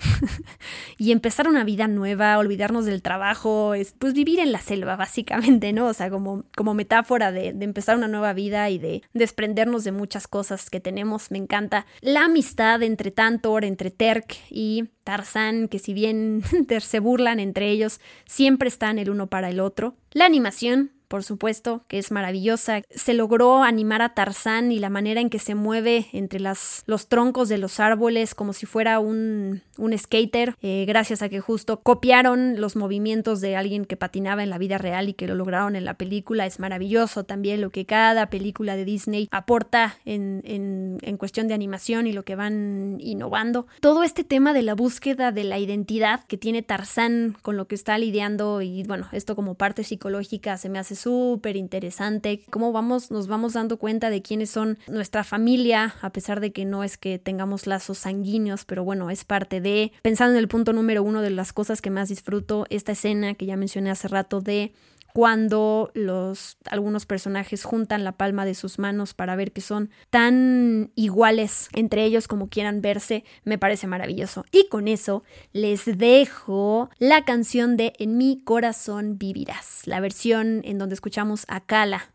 y 0.99 1.13
empezar 1.13 1.49
una 1.49 1.65
vida 1.65 1.89
nueva, 1.89 2.39
olvidarnos 2.39 2.87
del 2.87 3.03
trabajo, 3.03 3.75
es, 3.75 3.95
pues 3.99 4.13
vivir 4.15 4.39
en 4.41 4.53
la 4.53 4.61
selva, 4.61 4.97
básicamente, 4.97 5.73
¿no? 5.73 5.87
O 5.87 5.95
sea, 5.95 6.11
como, 6.11 6.45
como 6.57 6.75
metáfora 6.75 7.33
de, 7.33 7.53
de, 7.53 7.65
empezar 7.65 7.97
una 7.97 8.09
nueva 8.09 8.33
vida 8.33 8.69
y 8.71 8.79
de 8.79 9.03
desprendernos 9.13 9.85
de 9.85 9.93
muchas 9.93 10.29
cosas 10.29 10.71
que 10.71 10.81
tenemos. 10.81 11.31
Me 11.31 11.39
encanta 11.39 11.87
la 12.01 12.25
amistad 12.25 12.83
entre 12.83 13.11
Tantor, 13.11 13.65
entre 13.65 13.91
Terk 13.91 14.37
y 14.51 14.91
Tarzán, 15.05 15.69
que 15.69 15.79
si 15.79 15.95
bien 15.95 16.43
se 16.81 16.99
burlan 17.01 17.41
entre 17.41 17.71
ellos, 17.71 18.01
siempre 18.25 18.69
están 18.69 18.99
el 18.99 19.11
uno 19.11 19.29
para 19.29 19.51
el 19.51 19.61
otro. 19.61 19.97
La 20.13 20.25
animación, 20.25 20.93
por 21.09 21.25
supuesto, 21.25 21.85
que 21.89 21.99
es 21.99 22.11
maravillosa. 22.11 22.83
Se 22.91 23.15
logró 23.15 23.63
animar 23.63 24.03
a 24.03 24.15
Tarzán 24.15 24.73
y 24.73 24.79
la 24.79 24.91
manera 24.91 25.21
en 25.21 25.31
que 25.31 25.39
se 25.39 25.55
mueve 25.55 26.07
entre 26.13 26.41
las, 26.41 26.83
los 26.87 27.09
troncos 27.09 27.49
de 27.49 27.59
los 27.59 27.81
árboles 27.81 28.35
como 28.35 28.53
si 28.53 28.67
fuera 28.67 28.99
un, 28.99 29.63
un 29.79 29.97
skater, 29.97 30.57
eh, 30.63 30.85
gracias 30.87 31.23
a 31.23 31.29
que 31.29 31.41
justo 31.41 31.81
copiaron 31.81 32.61
los 32.61 32.77
movimientos 32.77 33.41
de 33.41 33.57
alguien 33.57 33.85
que 33.85 33.97
patinaba 33.97 34.43
en 34.43 34.51
la 34.51 34.59
vida 34.59 34.79
real 34.79 35.09
y 35.09 35.15
que 35.15 35.27
lo 35.27 35.35
lograron 35.35 35.77
en 35.77 35.85
la 35.85 35.95
película. 35.95 36.47
Es 36.47 36.59
maravilloso 36.59 37.25
también 37.25 37.61
lo 37.61 37.71
que 37.71 37.87
cada 37.87 38.29
película 38.31 38.77
de 38.77 38.85
Disney 38.85 39.29
aporta 39.31 39.99
en, 40.05 40.43
en, 40.45 40.99
en 41.03 41.17
cuestión 41.17 41.49
de 41.49 41.55
animación 41.55 42.07
y 42.07 42.13
lo 42.13 42.25
que 42.25 42.37
van 42.37 42.97
innovando. 43.01 43.67
Todo 43.81 44.03
este 44.03 44.25
tema 44.25 44.53
de 44.53 44.63
la 44.63 44.75
búsqueda 44.75 45.33
de 45.33 45.45
la 45.45 45.59
identidad 45.59 46.25
que 46.25 46.37
tiene 46.37 46.63
Tarzán 46.63 47.37
con 47.43 47.57
lo 47.57 47.67
que 47.67 47.75
está 47.75 47.97
lidiando 47.99 48.63
y 48.63 48.83
bueno, 48.85 49.09
esto 49.13 49.37
como 49.37 49.55
parte 49.55 49.85
psicológica 49.85 50.57
se 50.57 50.69
me 50.69 50.79
hace 50.79 50.96
súper 50.97 51.57
interesante. 51.57 52.45
Cómo 52.51 52.73
vamos, 52.73 53.11
nos 53.11 53.29
vamos 53.29 53.53
dando 53.53 53.79
cuenta 53.79 54.11
de 54.11 54.23
quiénes 54.23 54.51
son 54.51 54.79
nuestra 54.89 55.25
familia, 55.25 55.95
a 56.03 56.11
pesar 56.11 56.41
de 56.41 56.53
que 56.53 56.65
no 56.65 56.83
es 56.85 56.99
que 56.99 57.19
tengamos 57.19 57.67
lazos 57.67 57.99
sanguíneos, 57.99 58.65
pero 58.65 58.85
bueno, 58.85 59.11
es 59.11 59.25
parte 59.25 59.61
de. 59.61 59.93
Pensando 60.03 60.33
en 60.35 60.39
el 60.39 60.49
punto 60.49 60.73
número 60.73 61.03
uno 61.03 61.23
de 61.23 61.31
las 61.31 61.53
cosas 61.53 61.81
que 61.81 61.91
más 61.91 62.09
disfruto, 62.09 62.67
esta 62.71 62.93
escena 62.93 63.35
que 63.35 63.47
ya 63.47 63.57
mencioné 63.57 63.91
hace 63.91 64.09
rato 64.09 64.41
de 64.41 64.73
cuando 65.17 65.91
los 65.95 66.59
algunos 66.67 67.07
personajes 67.07 67.65
juntan 67.65 68.05
la 68.05 68.19
palma 68.19 68.45
de 68.45 68.55
sus 68.55 68.79
manos 68.79 69.15
para 69.15 69.35
ver 69.35 69.51
que 69.53 69.63
son 69.63 69.89
tan 70.11 70.93
iguales 70.95 71.71
entre 71.73 72.05
ellos 72.05 72.29
como 72.29 72.51
quieran 72.51 72.83
verse, 72.83 73.25
me 73.43 73.57
parece 73.57 73.87
maravilloso. 73.87 74.45
Y 74.53 74.69
con 74.69 74.89
eso 74.89 75.25
les 75.55 75.87
dejo 75.97 76.91
la 76.99 77.25
canción 77.25 77.79
de 77.79 77.95
En 77.99 78.19
mi 78.19 78.43
corazón 78.45 79.17
vivirás, 79.17 79.87
la 79.87 80.01
versión 80.01 80.61
en 80.65 80.77
donde 80.77 80.97
escuchamos 80.97 81.47
a 81.49 81.61
Kala. 81.61 82.13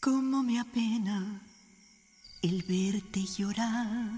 Cómo 0.00 0.42
me 0.42 0.60
apena 0.60 1.40
el 2.42 2.64
verte 2.64 3.20
llorar. 3.34 4.10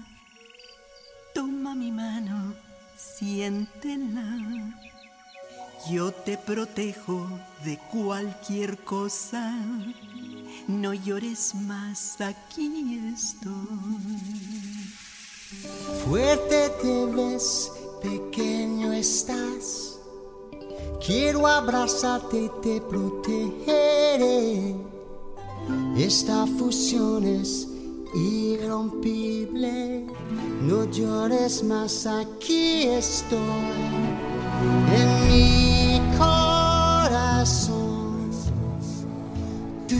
Toma 1.33 1.73
mi 1.73 1.89
mano, 1.89 2.53
siéntela 2.97 4.75
yo 5.89 6.11
te 6.11 6.37
protejo 6.37 7.27
de 7.63 7.77
cualquier 7.91 8.77
cosa. 8.79 9.55
No 10.67 10.93
llores 10.93 11.53
más, 11.53 12.19
aquí 12.21 12.99
estoy. 13.13 13.51
Fuerte 16.05 16.69
te 16.81 17.05
ves, 17.05 17.71
pequeño 18.01 18.93
estás. 18.93 19.99
Quiero 21.05 21.45
abrazarte 21.45 22.43
y 22.45 22.49
te 22.61 22.81
protegeré. 22.81 24.75
Esta 25.97 26.47
fusión 26.47 27.25
es 27.25 27.67
irrompible. 28.15 30.07
No 30.61 30.85
llores 30.85 31.63
más, 31.63 32.07
aquí 32.07 32.87
estoy. 32.87 34.14
Tú 39.87 39.95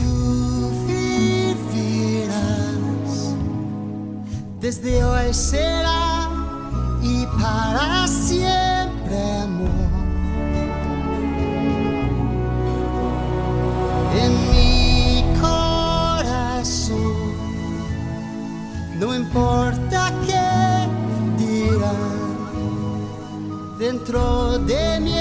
vivirás. 0.88 2.34
Desde 4.60 5.04
hoy 5.04 5.32
será 5.32 6.28
y 7.02 7.24
para 7.40 8.08
siempre 8.08 9.40
amor. 9.42 9.68
En 14.22 14.32
mi 14.50 15.24
corazón, 15.40 16.98
no 18.98 19.14
importa 19.14 20.12
qué 20.26 20.88
dirán 21.38 22.16
dentro 23.78 24.58
de 24.58 24.98
mí 25.00 25.15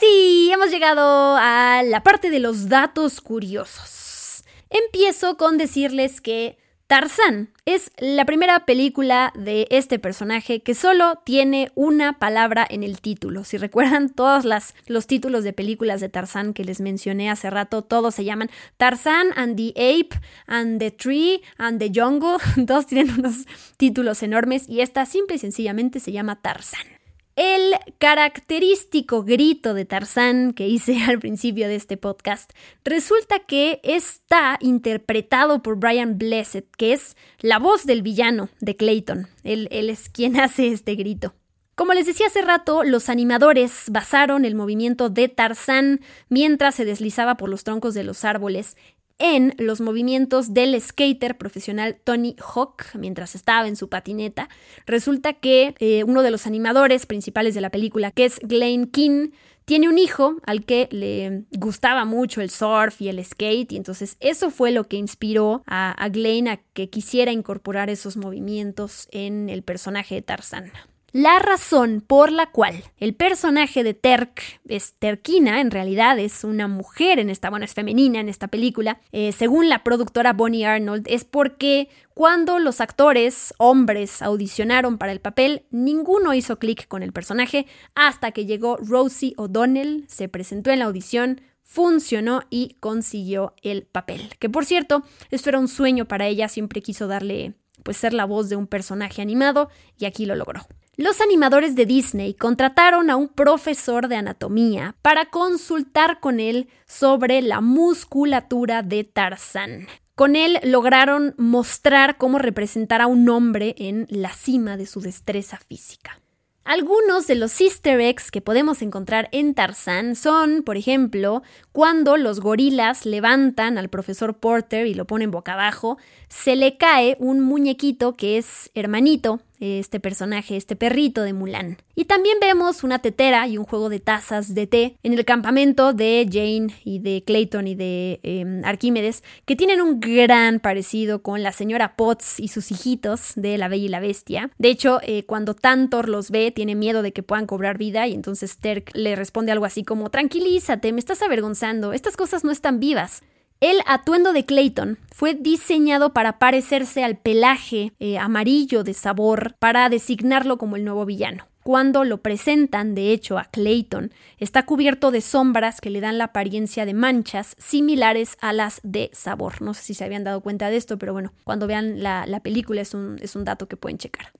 sí, 0.00 0.50
hemos 0.52 0.70
llegado 0.70 1.36
a 1.36 1.82
la 1.84 2.02
parte 2.02 2.30
de 2.30 2.38
los 2.38 2.68
datos 2.68 3.20
curiosos. 3.20 4.44
Empiezo 4.70 5.36
con 5.36 5.58
decirles 5.58 6.20
que 6.20 6.58
Tarzán 6.86 7.50
es 7.66 7.90
la 7.98 8.24
primera 8.24 8.64
película 8.64 9.32
de 9.36 9.66
este 9.70 9.98
personaje 9.98 10.62
que 10.62 10.74
solo 10.74 11.20
tiene 11.24 11.70
una 11.74 12.18
palabra 12.18 12.66
en 12.68 12.82
el 12.82 13.00
título. 13.00 13.44
Si 13.44 13.58
recuerdan 13.58 14.08
todos 14.08 14.46
los 14.86 15.06
títulos 15.06 15.44
de 15.44 15.52
películas 15.52 16.00
de 16.00 16.08
Tarzán 16.08 16.54
que 16.54 16.64
les 16.64 16.80
mencioné 16.80 17.28
hace 17.30 17.50
rato, 17.50 17.82
todos 17.82 18.14
se 18.14 18.24
llaman 18.24 18.50
Tarzán 18.78 19.28
and 19.36 19.56
the 19.56 19.70
Ape 19.76 20.18
and 20.46 20.78
the 20.78 20.90
Tree 20.90 21.42
and 21.58 21.78
the 21.78 21.92
Jungle. 21.94 22.38
Todos 22.66 22.86
tienen 22.86 23.18
unos 23.18 23.46
títulos 23.76 24.22
enormes 24.22 24.66
y 24.68 24.80
esta 24.80 25.04
simple 25.04 25.36
y 25.36 25.38
sencillamente 25.38 26.00
se 26.00 26.12
llama 26.12 26.40
Tarzán. 26.40 26.97
El 27.38 27.74
característico 27.98 29.22
grito 29.22 29.72
de 29.72 29.84
Tarzán 29.84 30.52
que 30.54 30.66
hice 30.66 31.00
al 31.08 31.20
principio 31.20 31.68
de 31.68 31.76
este 31.76 31.96
podcast 31.96 32.50
resulta 32.82 33.38
que 33.38 33.78
está 33.84 34.58
interpretado 34.60 35.62
por 35.62 35.76
Brian 35.76 36.18
Blessed, 36.18 36.64
que 36.76 36.92
es 36.92 37.16
la 37.38 37.60
voz 37.60 37.86
del 37.86 38.02
villano 38.02 38.48
de 38.58 38.76
Clayton. 38.76 39.28
Él, 39.44 39.68
él 39.70 39.88
es 39.88 40.08
quien 40.08 40.40
hace 40.40 40.66
este 40.66 40.96
grito. 40.96 41.32
Como 41.76 41.92
les 41.92 42.06
decía 42.06 42.26
hace 42.26 42.42
rato, 42.42 42.82
los 42.82 43.08
animadores 43.08 43.84
basaron 43.88 44.44
el 44.44 44.56
movimiento 44.56 45.08
de 45.08 45.28
Tarzán 45.28 46.00
mientras 46.28 46.74
se 46.74 46.84
deslizaba 46.84 47.36
por 47.36 47.48
los 47.48 47.62
troncos 47.62 47.94
de 47.94 48.02
los 48.02 48.24
árboles 48.24 48.76
en 49.18 49.54
los 49.58 49.80
movimientos 49.80 50.54
del 50.54 50.80
skater 50.80 51.36
profesional 51.36 51.96
Tony 52.02 52.36
Hawk 52.38 52.84
mientras 52.94 53.34
estaba 53.34 53.68
en 53.68 53.76
su 53.76 53.88
patineta. 53.88 54.48
Resulta 54.86 55.34
que 55.34 55.74
eh, 55.78 56.04
uno 56.04 56.22
de 56.22 56.30
los 56.30 56.46
animadores 56.46 57.06
principales 57.06 57.54
de 57.54 57.60
la 57.60 57.70
película, 57.70 58.10
que 58.10 58.24
es 58.24 58.38
Glenn 58.40 58.86
King, 58.86 59.30
tiene 59.64 59.88
un 59.88 59.98
hijo 59.98 60.36
al 60.46 60.64
que 60.64 60.88
le 60.90 61.44
gustaba 61.58 62.06
mucho 62.06 62.40
el 62.40 62.48
surf 62.48 63.02
y 63.02 63.08
el 63.10 63.22
skate, 63.22 63.72
y 63.72 63.76
entonces 63.76 64.16
eso 64.20 64.50
fue 64.50 64.70
lo 64.70 64.88
que 64.88 64.96
inspiró 64.96 65.62
a, 65.66 65.92
a 65.92 66.08
Glenn 66.08 66.48
a 66.48 66.56
que 66.72 66.88
quisiera 66.88 67.32
incorporar 67.32 67.90
esos 67.90 68.16
movimientos 68.16 69.08
en 69.10 69.50
el 69.50 69.62
personaje 69.62 70.14
de 70.14 70.22
Tarzan. 70.22 70.72
La 71.12 71.38
razón 71.38 72.04
por 72.06 72.30
la 72.30 72.50
cual 72.50 72.84
el 72.98 73.14
personaje 73.14 73.82
de 73.82 73.94
Terk 73.94 74.42
es 74.68 74.92
Terkina, 74.98 75.62
en 75.62 75.70
realidad 75.70 76.18
es 76.18 76.44
una 76.44 76.68
mujer 76.68 77.18
en 77.18 77.30
esta, 77.30 77.48
bueno, 77.48 77.64
es 77.64 77.72
femenina 77.72 78.20
en 78.20 78.28
esta 78.28 78.48
película, 78.48 79.00
eh, 79.10 79.32
según 79.32 79.70
la 79.70 79.82
productora 79.84 80.34
Bonnie 80.34 80.66
Arnold, 80.66 81.06
es 81.08 81.24
porque 81.24 81.88
cuando 82.12 82.58
los 82.58 82.82
actores 82.82 83.54
hombres 83.56 84.20
audicionaron 84.20 84.98
para 84.98 85.12
el 85.12 85.20
papel, 85.20 85.64
ninguno 85.70 86.34
hizo 86.34 86.58
clic 86.58 86.86
con 86.88 87.02
el 87.02 87.14
personaje 87.14 87.66
hasta 87.94 88.32
que 88.32 88.44
llegó 88.44 88.76
Rosie 88.76 89.32
O'Donnell, 89.38 90.04
se 90.08 90.28
presentó 90.28 90.72
en 90.72 90.80
la 90.80 90.84
audición, 90.84 91.40
funcionó 91.62 92.42
y 92.50 92.76
consiguió 92.80 93.54
el 93.62 93.84
papel. 93.84 94.34
Que 94.38 94.50
por 94.50 94.66
cierto, 94.66 95.04
esto 95.30 95.48
era 95.48 95.58
un 95.58 95.68
sueño 95.68 96.04
para 96.04 96.26
ella, 96.26 96.48
siempre 96.48 96.82
quiso 96.82 97.06
darle 97.06 97.54
pues 97.82 97.96
ser 97.96 98.12
la 98.12 98.26
voz 98.26 98.50
de 98.50 98.56
un 98.56 98.66
personaje 98.66 99.22
animado 99.22 99.70
y 99.96 100.04
aquí 100.04 100.26
lo 100.26 100.34
logró. 100.34 100.66
Los 101.00 101.20
animadores 101.20 101.76
de 101.76 101.86
Disney 101.86 102.34
contrataron 102.34 103.08
a 103.08 103.14
un 103.14 103.28
profesor 103.28 104.08
de 104.08 104.16
anatomía 104.16 104.96
para 105.00 105.26
consultar 105.26 106.18
con 106.18 106.40
él 106.40 106.68
sobre 106.88 107.40
la 107.40 107.60
musculatura 107.60 108.82
de 108.82 109.04
Tarzán. 109.04 109.86
Con 110.16 110.34
él 110.34 110.58
lograron 110.64 111.36
mostrar 111.38 112.16
cómo 112.16 112.40
representar 112.40 113.00
a 113.00 113.06
un 113.06 113.28
hombre 113.28 113.76
en 113.78 114.08
la 114.10 114.32
cima 114.32 114.76
de 114.76 114.86
su 114.86 115.00
destreza 115.00 115.58
física. 115.58 116.20
Algunos 116.64 117.26
de 117.26 117.36
los 117.36 117.58
easter 117.60 117.98
eggs 117.98 118.30
que 118.30 118.42
podemos 118.42 118.82
encontrar 118.82 119.30
en 119.32 119.54
Tarzán 119.54 120.16
son, 120.16 120.62
por 120.64 120.76
ejemplo, 120.76 121.42
cuando 121.72 122.16
los 122.16 122.40
gorilas 122.40 123.06
levantan 123.06 123.78
al 123.78 123.88
profesor 123.88 124.36
Porter 124.36 124.86
y 124.86 124.92
lo 124.92 125.06
ponen 125.06 125.30
boca 125.30 125.54
abajo, 125.54 125.96
se 126.28 126.56
le 126.56 126.76
cae 126.76 127.16
un 127.18 127.40
muñequito 127.40 128.16
que 128.16 128.38
es 128.38 128.70
hermanito 128.74 129.40
este 129.60 130.00
personaje, 130.00 130.56
este 130.56 130.76
perrito 130.76 131.22
de 131.22 131.32
Mulan. 131.32 131.78
Y 131.94 132.04
también 132.04 132.38
vemos 132.40 132.84
una 132.84 133.00
tetera 133.00 133.46
y 133.48 133.58
un 133.58 133.64
juego 133.64 133.88
de 133.88 133.98
tazas 133.98 134.54
de 134.54 134.66
té 134.66 134.96
en 135.02 135.14
el 135.14 135.24
campamento 135.24 135.92
de 135.92 136.28
Jane 136.30 136.72
y 136.84 137.00
de 137.00 137.24
Clayton 137.24 137.66
y 137.66 137.74
de 137.74 138.20
em, 138.22 138.64
Arquímedes, 138.64 139.24
que 139.46 139.56
tienen 139.56 139.80
un 139.80 139.98
gran 139.98 140.60
parecido 140.60 141.22
con 141.22 141.42
la 141.42 141.52
señora 141.52 141.96
Potts 141.96 142.38
y 142.38 142.48
sus 142.48 142.70
hijitos 142.70 143.32
de 143.34 143.58
La 143.58 143.68
Bella 143.68 143.86
y 143.86 143.88
la 143.88 144.00
Bestia. 144.00 144.50
De 144.58 144.68
hecho, 144.68 145.00
eh, 145.02 145.24
cuando 145.24 145.54
Tantor 145.54 146.08
los 146.08 146.30
ve, 146.30 146.52
tiene 146.52 146.76
miedo 146.76 147.02
de 147.02 147.12
que 147.12 147.24
puedan 147.24 147.46
cobrar 147.46 147.78
vida 147.78 148.06
y 148.06 148.14
entonces 148.14 148.58
Terk 148.58 148.92
le 148.94 149.16
responde 149.16 149.50
algo 149.50 149.64
así 149.64 149.82
como, 149.82 150.10
tranquilízate, 150.10 150.92
me 150.92 151.00
estás 151.00 151.22
avergonzando, 151.22 151.92
estas 151.92 152.16
cosas 152.16 152.44
no 152.44 152.52
están 152.52 152.78
vivas. 152.78 153.22
El 153.60 153.78
atuendo 153.86 154.32
de 154.32 154.44
Clayton 154.44 154.98
fue 155.12 155.34
diseñado 155.34 156.12
para 156.12 156.38
parecerse 156.38 157.02
al 157.02 157.18
pelaje 157.18 157.92
eh, 157.98 158.16
amarillo 158.16 158.84
de 158.84 158.94
sabor 158.94 159.56
para 159.58 159.88
designarlo 159.88 160.58
como 160.58 160.76
el 160.76 160.84
nuevo 160.84 161.04
villano. 161.04 161.48
Cuando 161.64 162.04
lo 162.04 162.22
presentan, 162.22 162.94
de 162.94 163.12
hecho, 163.12 163.36
a 163.36 163.46
Clayton, 163.46 164.12
está 164.38 164.64
cubierto 164.64 165.10
de 165.10 165.20
sombras 165.20 165.80
que 165.80 165.90
le 165.90 166.00
dan 166.00 166.18
la 166.18 166.26
apariencia 166.26 166.86
de 166.86 166.94
manchas 166.94 167.56
similares 167.58 168.38
a 168.40 168.52
las 168.52 168.80
de 168.84 169.10
sabor. 169.12 169.60
No 169.60 169.74
sé 169.74 169.82
si 169.82 169.94
se 169.94 170.04
habían 170.04 170.22
dado 170.22 170.40
cuenta 170.40 170.70
de 170.70 170.76
esto, 170.76 170.96
pero 170.96 171.12
bueno, 171.12 171.32
cuando 171.42 171.66
vean 171.66 172.00
la, 172.00 172.40
película 172.44 172.80
es 172.80 172.94
un, 172.94 173.16
es 173.20 173.34
un 173.34 173.44
dato 173.44 173.66
que 173.66 173.76
pueden 173.76 173.98
checar. 173.98 174.30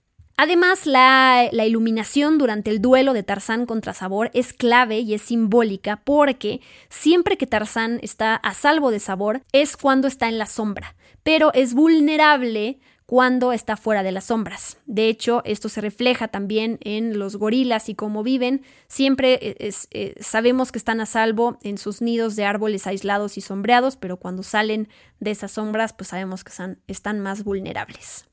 Además, 0.41 0.85
la, 0.85 1.49
iluminación 1.51 2.37
durante 2.37 2.71
el 2.71 2.81
duelo 2.81 3.11
de 3.11 3.23
Tarzán 3.23 3.65
contra 3.65 3.93
Sabor 3.93 4.31
es 4.33 4.53
clave 4.53 4.99
y 4.99 5.13
es 5.13 5.23
simbólica 5.23 5.97
porque 6.05 6.61
siempre 6.87 7.37
que 7.37 7.45
Tarzán 7.45 7.99
está 8.03 8.35
a 8.35 8.53
salvo 8.53 8.89
de 8.89 9.01
Sabor 9.01 9.41
es 9.51 9.75
cuando 9.75 10.07
está 10.07 10.29
en 10.29 10.37
la 10.37 10.45
sombra, 10.45 10.95
pero 11.23 11.51
es 11.53 11.73
vulnerable 11.73 12.79
cuando 13.05 13.51
está 13.51 13.75
fuera 13.75 14.01
de 14.01 14.13
las 14.13 14.27
sombras. 14.27 14.77
De 14.85 15.09
hecho, 15.09 15.41
esto 15.43 15.67
se 15.67 15.81
refleja 15.81 16.29
también 16.29 16.77
en 16.83 17.19
los 17.19 17.35
gorilas 17.35 17.89
y 17.89 17.95
cómo 17.95 18.23
viven. 18.23 18.61
Siempre 18.87 19.39
eh, 19.41 19.73
eh, 19.91 20.15
sabemos 20.21 20.71
que 20.71 20.77
están 20.77 21.01
a 21.01 21.05
salvo 21.05 21.57
en 21.63 21.77
sus 21.77 22.01
nidos 22.01 22.37
de 22.37 22.45
árboles 22.45 22.87
aislados 22.87 23.37
y 23.37 23.41
sombreados, 23.41 23.97
pero 23.97 24.15
cuando 24.15 24.43
salen 24.43 24.87
de 25.19 25.31
esas 25.31 25.51
sombras, 25.51 25.91
pues 25.91 26.07
sabemos 26.07 26.45
que 26.45 26.53
están 26.87 27.19
más 27.19 27.43
vulnerables. 27.43 28.28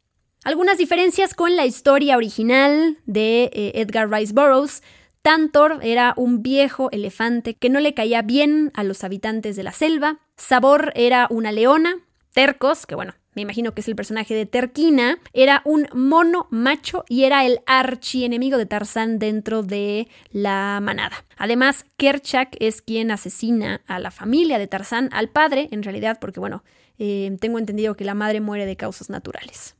Algunas 0.47 0.79
diferencias 0.79 1.35
con 1.35 1.57
la 1.57 1.67
historia 1.67 2.17
original 2.17 2.99
de 3.05 3.51
eh, 3.53 3.73
Edgar 3.75 4.09
Rice 4.09 4.33
Burroughs. 4.33 4.81
Tantor 5.21 5.81
era 5.83 6.15
un 6.17 6.41
viejo 6.41 6.89
elefante 6.93 7.55
que 7.55 7.69
no 7.69 7.81
le 7.81 7.95
caía 7.95 8.23
bien 8.23 8.71
a 8.75 8.85
los 8.85 9.03
habitantes 9.03 9.57
de 9.57 9.65
la 9.65 9.73
selva. 9.73 10.21
Sabor 10.37 10.93
era 10.95 11.27
una 11.31 11.51
leona. 11.51 11.97
Tercos, 12.33 12.87
que 12.87 12.95
bueno, 12.95 13.15
me 13.35 13.43
imagino 13.43 13.75
que 13.75 13.81
es 13.81 13.89
el 13.89 13.97
personaje 13.97 14.35
de 14.35 14.47
Terquina, 14.47 15.19
era 15.33 15.63
un 15.65 15.89
mono 15.93 16.47
macho 16.53 17.05
y 17.09 17.25
era 17.25 17.45
el 17.45 17.59
archienemigo 17.67 18.57
de 18.57 18.67
Tarzán 18.67 19.19
dentro 19.19 19.65
de 19.65 20.07
la 20.31 20.79
manada. 20.81 21.25
Además, 21.39 21.87
Kerchak 21.97 22.55
es 22.61 22.83
quien 22.83 23.11
asesina 23.11 23.81
a 23.89 23.99
la 23.99 24.13
familia 24.13 24.61
de 24.61 24.69
Tarzán, 24.69 25.09
al 25.11 25.29
padre, 25.29 25.67
en 25.73 25.83
realidad, 25.83 26.19
porque 26.21 26.39
bueno, 26.39 26.63
eh, 27.01 27.37
tengo 27.41 27.59
entendido 27.59 27.97
que 27.97 28.05
la 28.05 28.15
madre 28.15 28.41
muere 28.41 28.65
de 28.65 28.77
causas 28.77 29.11
naturales 29.11 29.76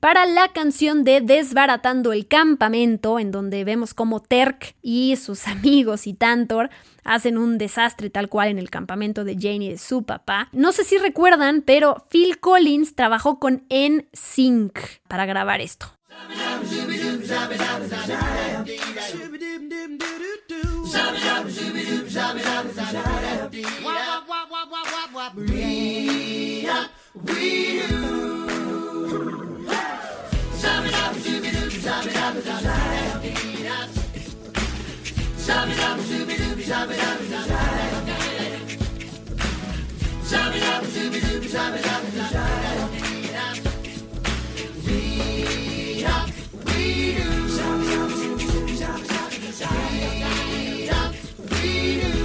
para 0.00 0.24
la 0.26 0.48
canción 0.48 1.04
de 1.04 1.20
Desbaratando 1.20 2.12
el 2.12 2.26
Campamento, 2.26 3.18
en 3.18 3.30
donde 3.30 3.64
vemos 3.64 3.94
cómo 3.94 4.20
Terk 4.20 4.74
y 4.82 5.16
sus 5.16 5.46
amigos 5.46 6.06
y 6.06 6.14
Tantor 6.14 6.70
hacen 7.04 7.38
un 7.38 7.58
desastre 7.58 8.10
tal 8.10 8.28
cual 8.28 8.48
en 8.48 8.58
el 8.58 8.70
campamento 8.70 9.24
de 9.24 9.34
Jane 9.34 9.66
y 9.66 9.68
de 9.70 9.78
su 9.78 10.02
papá. 10.02 10.48
No 10.52 10.72
sé 10.72 10.84
si 10.84 10.98
recuerdan, 10.98 11.62
pero 11.62 12.06
Phil 12.10 12.38
Collins 12.40 12.94
trabajó 12.94 13.38
con 13.38 13.64
NSYNC 13.70 14.78
para 15.06 15.26
grabar 15.26 15.60
esto. 15.60 15.86
Shabby 32.02 32.10
We 32.10 32.60
up, 50.20 50.40
we 50.52 50.86
do. 50.86 51.10
We 51.50 52.00
do. 52.00 52.19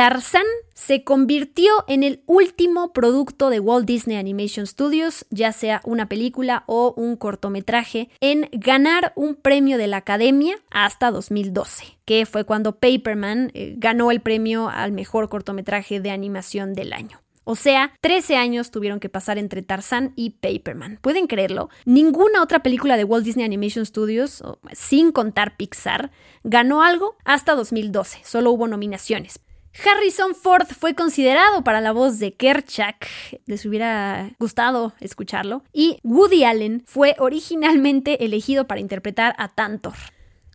Tarzan 0.00 0.46
se 0.72 1.04
convirtió 1.04 1.70
en 1.86 2.02
el 2.02 2.22
último 2.24 2.94
producto 2.94 3.50
de 3.50 3.60
Walt 3.60 3.84
Disney 3.86 4.16
Animation 4.16 4.66
Studios, 4.66 5.26
ya 5.28 5.52
sea 5.52 5.82
una 5.84 6.08
película 6.08 6.64
o 6.66 6.94
un 6.96 7.16
cortometraje, 7.16 8.08
en 8.22 8.48
ganar 8.50 9.12
un 9.14 9.34
premio 9.34 9.76
de 9.76 9.88
la 9.88 9.98
Academia 9.98 10.56
hasta 10.70 11.10
2012, 11.10 11.98
que 12.06 12.24
fue 12.24 12.44
cuando 12.44 12.78
Paperman 12.78 13.50
eh, 13.52 13.74
ganó 13.76 14.10
el 14.10 14.22
premio 14.22 14.70
al 14.70 14.92
mejor 14.92 15.28
cortometraje 15.28 16.00
de 16.00 16.10
animación 16.10 16.72
del 16.72 16.94
año. 16.94 17.20
O 17.44 17.54
sea, 17.54 17.92
13 18.00 18.36
años 18.36 18.70
tuvieron 18.70 19.00
que 19.00 19.10
pasar 19.10 19.36
entre 19.36 19.60
Tarzan 19.60 20.14
y 20.16 20.30
Paperman. 20.30 20.98
¿Pueden 21.02 21.26
creerlo? 21.26 21.68
Ninguna 21.84 22.42
otra 22.42 22.62
película 22.62 22.96
de 22.96 23.04
Walt 23.04 23.26
Disney 23.26 23.44
Animation 23.44 23.84
Studios, 23.84 24.42
sin 24.72 25.12
contar 25.12 25.58
Pixar, 25.58 26.10
ganó 26.42 26.82
algo 26.82 27.18
hasta 27.26 27.54
2012. 27.54 28.20
Solo 28.24 28.50
hubo 28.50 28.66
nominaciones. 28.66 29.40
Harrison 29.72 30.34
Ford 30.34 30.66
fue 30.66 30.94
considerado 30.94 31.62
para 31.62 31.80
la 31.80 31.92
voz 31.92 32.18
de 32.18 32.34
Kerchak, 32.34 33.08
les 33.46 33.64
hubiera 33.64 34.30
gustado 34.38 34.92
escucharlo, 35.00 35.62
y 35.72 35.98
Woody 36.02 36.44
Allen 36.44 36.82
fue 36.86 37.14
originalmente 37.18 38.24
elegido 38.24 38.66
para 38.66 38.80
interpretar 38.80 39.34
a 39.38 39.48
Tantor. 39.48 39.94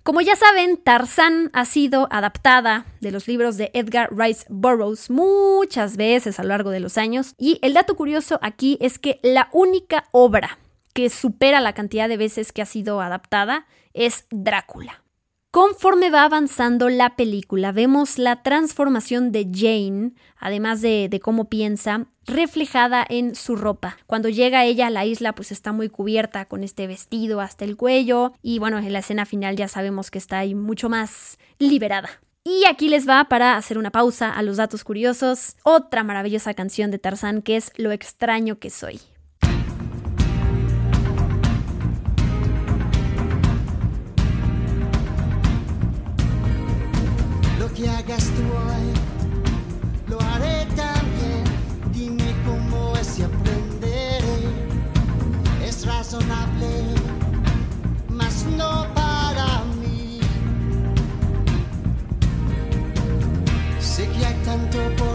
Como 0.04 0.22
ya 0.22 0.36
saben, 0.36 0.78
Tarzan 0.78 1.50
ha 1.54 1.66
sido 1.66 2.08
adaptada 2.12 2.86
de 3.02 3.12
los 3.12 3.28
libros 3.28 3.58
de 3.58 3.72
Edgar 3.74 4.16
Rice 4.16 4.46
Burroughs 4.50 5.10
muchas 5.10 5.98
veces 5.98 6.40
a 6.40 6.44
lo 6.44 6.50
largo 6.50 6.70
de 6.70 6.82
los 6.82 6.98
años, 6.98 7.34
y 7.40 7.58
el 7.62 7.74
dato 7.74 7.96
curioso 7.96 8.38
aquí 8.44 8.78
es 8.82 9.00
que 9.00 9.20
la 9.24 9.50
única 9.52 10.06
obra 10.12 10.60
que 10.94 11.10
supera 11.10 11.60
la 11.62 11.74
cantidad 11.74 12.08
de 12.08 12.18
veces 12.18 12.52
que 12.52 12.62
ha 12.62 12.66
sido 12.66 13.02
adaptada 13.02 13.66
es 13.94 14.28
Drácula. 14.30 15.05
Conforme 15.56 16.10
va 16.10 16.26
avanzando 16.26 16.90
la 16.90 17.16
película, 17.16 17.72
vemos 17.72 18.18
la 18.18 18.44
transformación 18.44 19.32
de 19.32 19.48
Jane, 19.50 20.12
además 20.38 20.82
de, 20.82 21.18
cómo 21.24 21.48
piensa, 21.48 22.08
reflejada 22.26 23.06
en 23.08 23.36
su 23.36 23.56
ropa. 23.56 23.96
Cuando 24.06 24.28
llega 24.28 24.66
ella 24.66 24.88
a 24.88 24.90
la 24.90 25.06
isla, 25.06 25.34
pues 25.34 25.54
está 25.54 25.72
muy 25.72 25.88
cubierta 25.88 26.44
con 26.44 26.62
este 26.62 26.88
vestido 26.88 27.40
hasta 27.40 27.64
el 27.64 27.78
cuello 27.78 28.34
y 28.42 28.60
bueno, 28.60 28.80
en 28.80 28.92
la 28.92 29.00
escena 29.00 29.26
final 29.26 29.56
ya 29.56 29.70
sabemos 29.70 30.12
que 30.12 30.18
está 30.18 30.40
ahí 30.40 30.56
mucho 30.56 30.90
más 30.90 31.40
liberada. 31.58 32.10
Y 32.44 32.66
aquí 32.66 32.90
les 32.90 33.08
va 33.08 33.30
para 33.30 33.56
hacer 33.56 33.78
una 33.78 33.92
pausa 33.92 34.34
a 34.34 34.44
los 34.44 34.58
datos 34.58 34.84
curiosos, 34.84 35.56
otra 35.64 36.04
maravillosa 36.04 36.54
canción 36.54 36.92
de 36.92 37.00
Tarzán 37.00 37.42
que 37.42 37.56
es 37.56 37.72
Lo 37.78 37.94
extraño 37.94 38.60
que 38.60 38.70
soy. 38.70 39.00
Hoy, 48.16 48.94
lo 50.08 50.22
haré 50.22 50.66
también. 50.76 51.44
Dime 51.92 52.34
cómo 52.46 52.96
es 52.96 53.20
y 53.20 53.24
aprenderé. 53.24 54.40
Es 55.64 55.86
razonable, 55.86 56.96
mas 58.10 58.46
no 58.58 58.88
para 58.94 59.64
mí. 59.82 60.20
Sé 63.80 64.08
que 64.08 64.26
hay 64.26 64.36
tanto 64.46 64.78
por 64.96 65.15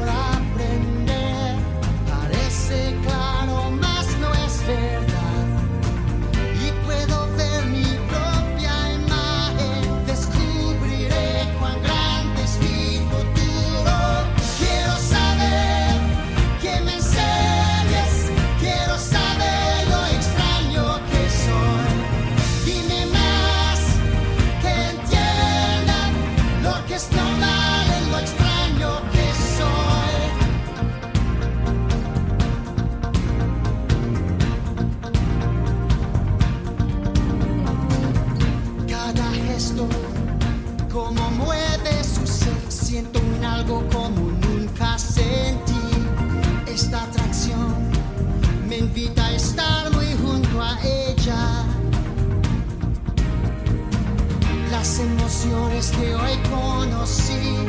que 55.96 56.14
hoy 56.14 56.36
conocí 56.50 57.66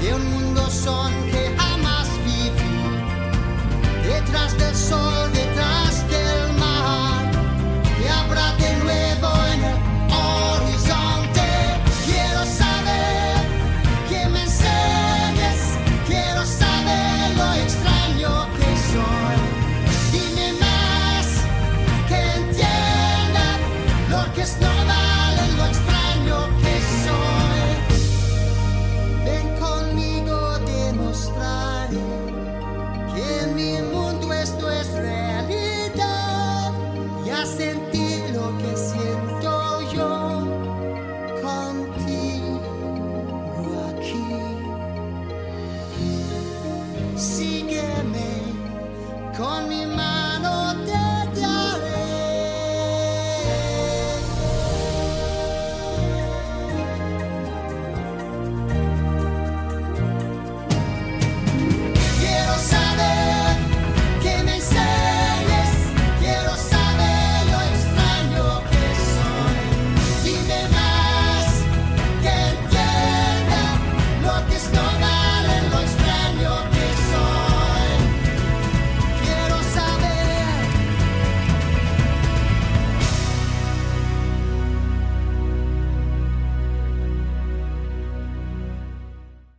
de 0.00 0.14
un 0.14 0.30
mundo 0.30 0.70
son 0.70 1.12
que 1.30 1.54
jamás 1.56 2.08
viví. 2.24 4.08
Detrás 4.08 4.56
del 4.56 4.74
sol 4.74 5.17